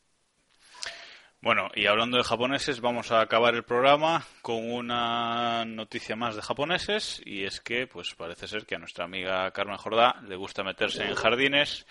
[1.46, 6.42] Bueno, y hablando de japoneses, vamos a acabar el programa con una noticia más de
[6.42, 10.64] japoneses y es que, pues parece ser que a nuestra amiga Carmen Jordá le gusta
[10.64, 11.86] meterse en jardines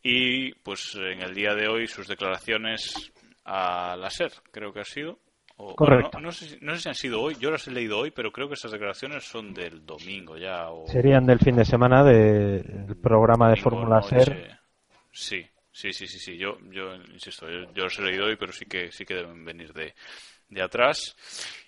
[0.00, 3.12] y, pues en el día de hoy sus declaraciones
[3.44, 5.18] a la SER, creo que ha sido.
[5.56, 6.20] Correcto.
[6.20, 8.70] no, sé, si han sido hoy, yo las he leído hoy, pero creo que esas
[8.70, 10.68] declaraciones son del domingo ya.
[10.86, 14.56] Serían del fin de semana del programa de Fórmula SER.
[15.10, 16.36] Sí, Sí, sí, sí, sí.
[16.38, 19.72] Yo, yo insisto, yo, los he leído hoy, pero sí que, sí que deben venir
[19.72, 19.92] de,
[20.48, 21.16] de atrás.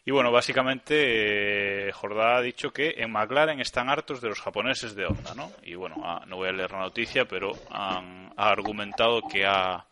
[0.05, 4.95] Y bueno, básicamente eh, Jordá ha dicho que en McLaren están hartos de los japoneses
[4.95, 5.51] de Honda, ¿no?
[5.65, 9.85] Y bueno, ah, no voy a leer la noticia, pero han, ha argumentado que ha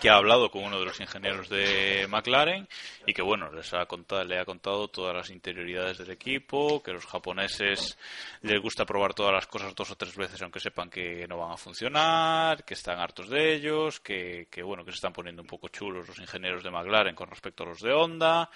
[0.00, 2.66] que ha hablado con uno de los ingenieros de McLaren
[3.06, 6.92] y que bueno les ha contado, le ha contado todas las interioridades del equipo que
[6.92, 7.98] los japoneses
[8.42, 11.52] les gusta probar todas las cosas dos o tres veces aunque sepan que no van
[11.52, 15.48] a funcionar que están hartos de ellos que, que bueno que se están poniendo un
[15.48, 18.50] poco chulos los ingenieros de McLaren con respecto a los de Honda.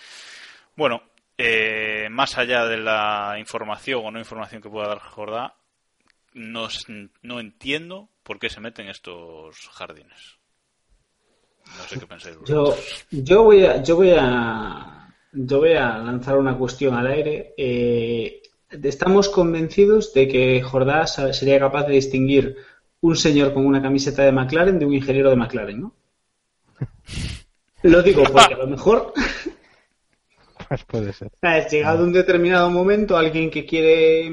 [0.77, 1.03] Bueno
[1.37, 5.55] eh, más allá de la información o no información que pueda dar Jordá
[6.33, 6.69] no,
[7.23, 10.38] no entiendo por qué se meten estos jardines
[11.77, 12.37] no sé qué pensáis.
[12.47, 12.75] Yo,
[13.11, 17.55] yo voy a, yo voy a, yo voy a lanzar una cuestión al aire.
[17.57, 22.57] Eh, estamos convencidos de que Jordá sería capaz de distinguir
[23.01, 25.95] un señor con una camiseta de McLaren de un ingeniero de McLaren, ¿no?
[27.83, 29.13] Lo digo porque a lo mejor.
[30.69, 31.31] Pues puede ser.
[31.43, 34.27] Es llegado un determinado momento alguien que quiere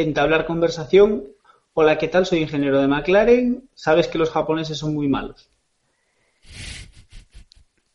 [0.00, 1.24] entablar conversación.
[1.74, 2.24] Hola, ¿qué tal?
[2.24, 3.68] Soy ingeniero de McLaren.
[3.74, 5.50] Sabes que los japoneses son muy malos.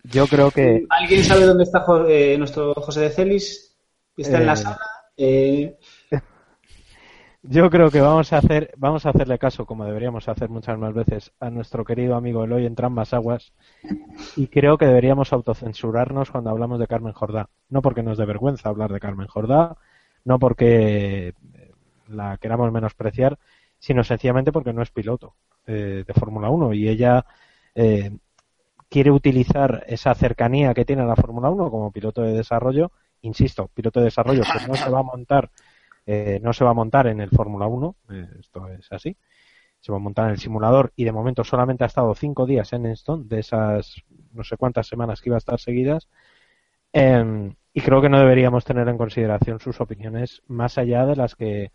[0.03, 0.85] Yo creo que.
[0.89, 3.77] ¿Alguien sabe dónde está eh, nuestro José de Celis?
[4.17, 4.79] ¿Está en la eh, sala?
[5.17, 5.77] Eh,
[7.43, 10.93] yo creo que vamos a hacer, vamos a hacerle caso, como deberíamos hacer muchas más
[10.93, 13.53] veces, a nuestro querido amigo Eloy en Trambas Aguas.
[14.35, 17.49] Y creo que deberíamos autocensurarnos cuando hablamos de Carmen Jordá.
[17.69, 19.77] No porque nos dé vergüenza hablar de Carmen Jordá,
[20.25, 21.35] no porque
[22.07, 23.37] la queramos menospreciar,
[23.79, 25.35] sino sencillamente porque no es piloto
[25.65, 27.25] de Fórmula 1 y ella
[28.91, 34.01] quiere utilizar esa cercanía que tiene la Fórmula 1 como piloto de desarrollo, insisto, piloto
[34.01, 35.49] de desarrollo que no se va a montar,
[36.05, 39.15] eh, no se va a montar en el Fórmula 1, eh, esto es así,
[39.79, 42.73] se va a montar en el simulador y de momento solamente ha estado cinco días
[42.73, 43.95] en Enstone de esas
[44.33, 46.09] no sé cuántas semanas que iba a estar seguidas.
[46.93, 51.35] Em, y creo que no deberíamos tener en consideración sus opiniones más allá de las
[51.35, 51.71] que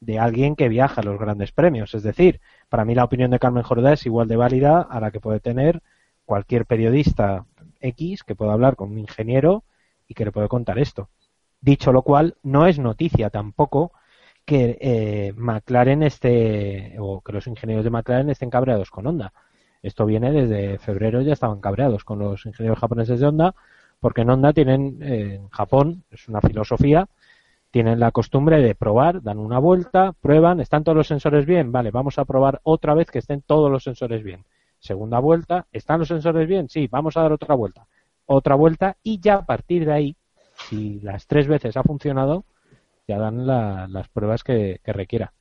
[0.00, 1.94] de alguien que viaja a los grandes premios.
[1.94, 2.40] Es decir,
[2.70, 5.40] para mí la opinión de Carmen Jordá es igual de válida a la que puede
[5.40, 5.82] tener
[6.24, 7.46] cualquier periodista
[7.80, 9.64] X que pueda hablar con un ingeniero
[10.08, 11.08] y que le puede contar esto.
[11.60, 13.92] Dicho lo cual, no es noticia tampoco
[14.44, 19.32] que eh, McLaren esté, o que los ingenieros de McLaren estén cabreados con Honda.
[19.82, 23.54] Esto viene desde febrero, ya estaban cabreados con los ingenieros japoneses de Honda,
[24.00, 27.08] porque en Honda tienen, eh, en Japón, es una filosofía,
[27.70, 31.90] tienen la costumbre de probar, dan una vuelta, prueban, están todos los sensores bien, vale,
[31.90, 34.44] vamos a probar otra vez que estén todos los sensores bien
[34.84, 36.68] segunda vuelta, ¿están los sensores bien?
[36.68, 37.86] Sí, vamos a dar otra vuelta.
[38.26, 40.16] Otra vuelta y ya a partir de ahí,
[40.68, 42.44] si las tres veces ha funcionado,
[43.08, 45.32] ya dan las pruebas que, requiera.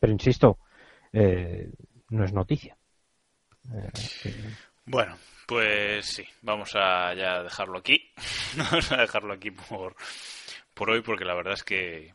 [0.00, 0.58] Pero insisto,
[1.12, 1.70] eh,
[2.08, 2.76] no es noticia.
[3.74, 3.90] Eh,
[4.86, 8.10] bueno, pues sí, vamos a ya dejarlo aquí.
[8.56, 9.94] vamos a dejarlo aquí por,
[10.72, 12.14] por hoy porque la verdad es que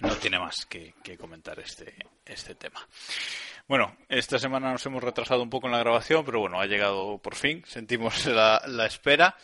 [0.00, 1.94] no tiene más que, comentar este,
[2.24, 2.86] este tema.
[3.68, 7.18] Bueno, esta semana nos hemos retrasado un poco en la grabación, pero bueno, ha llegado
[7.18, 9.36] por fin, sentimos la, espera.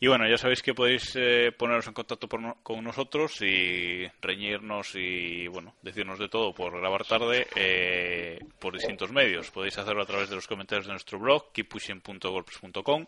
[0.00, 5.46] Y bueno, ya sabéis que podéis eh, poneros en contacto con nosotros y reñirnos y,
[5.46, 9.52] bueno, decirnos de todo por grabar tarde eh, por distintos medios.
[9.52, 13.06] Podéis hacerlo a través de los comentarios de nuestro blog, keeppushing.golpes.com.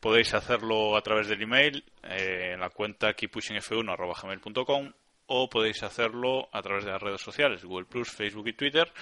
[0.00, 4.92] Podéis hacerlo a través del email eh, en la cuenta keeppushingf1.gmail.com
[5.26, 8.92] o podéis hacerlo a través de las redes sociales, Google Plus, Facebook y Twitter.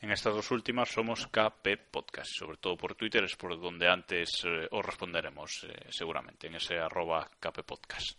[0.00, 4.44] En estas dos últimas somos KP Podcast, sobre todo por Twitter es por donde antes
[4.46, 8.18] eh, os responderemos eh, seguramente, en ese arroba KP Podcast.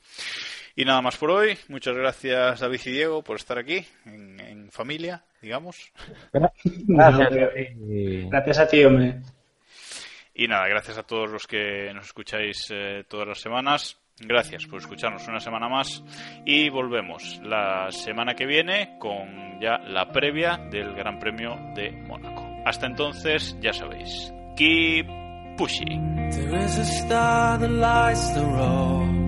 [0.76, 1.58] Y nada más por hoy.
[1.70, 5.92] Muchas gracias David y Diego por estar aquí, en, familia, digamos.
[8.30, 9.22] Gracias, a ti, hombre.
[10.34, 14.01] Y nada, gracias a todos los que nos escucháis eh, todas las semanas.
[14.28, 16.04] Gracias por escucharnos una semana más
[16.46, 22.48] y volvemos la semana que viene con ya la previa del Gran Premio de Mónaco.
[22.66, 25.08] Hasta entonces, ya sabéis, keep
[25.58, 26.30] pushing.
[26.32, 29.22] There is a star that lights the road.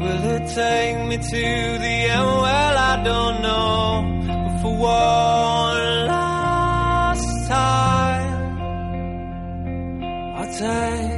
[0.00, 2.24] Will it take me to the end?
[2.24, 4.04] Well, I don't know.
[4.26, 8.58] But for one last time,
[10.36, 11.17] I'll take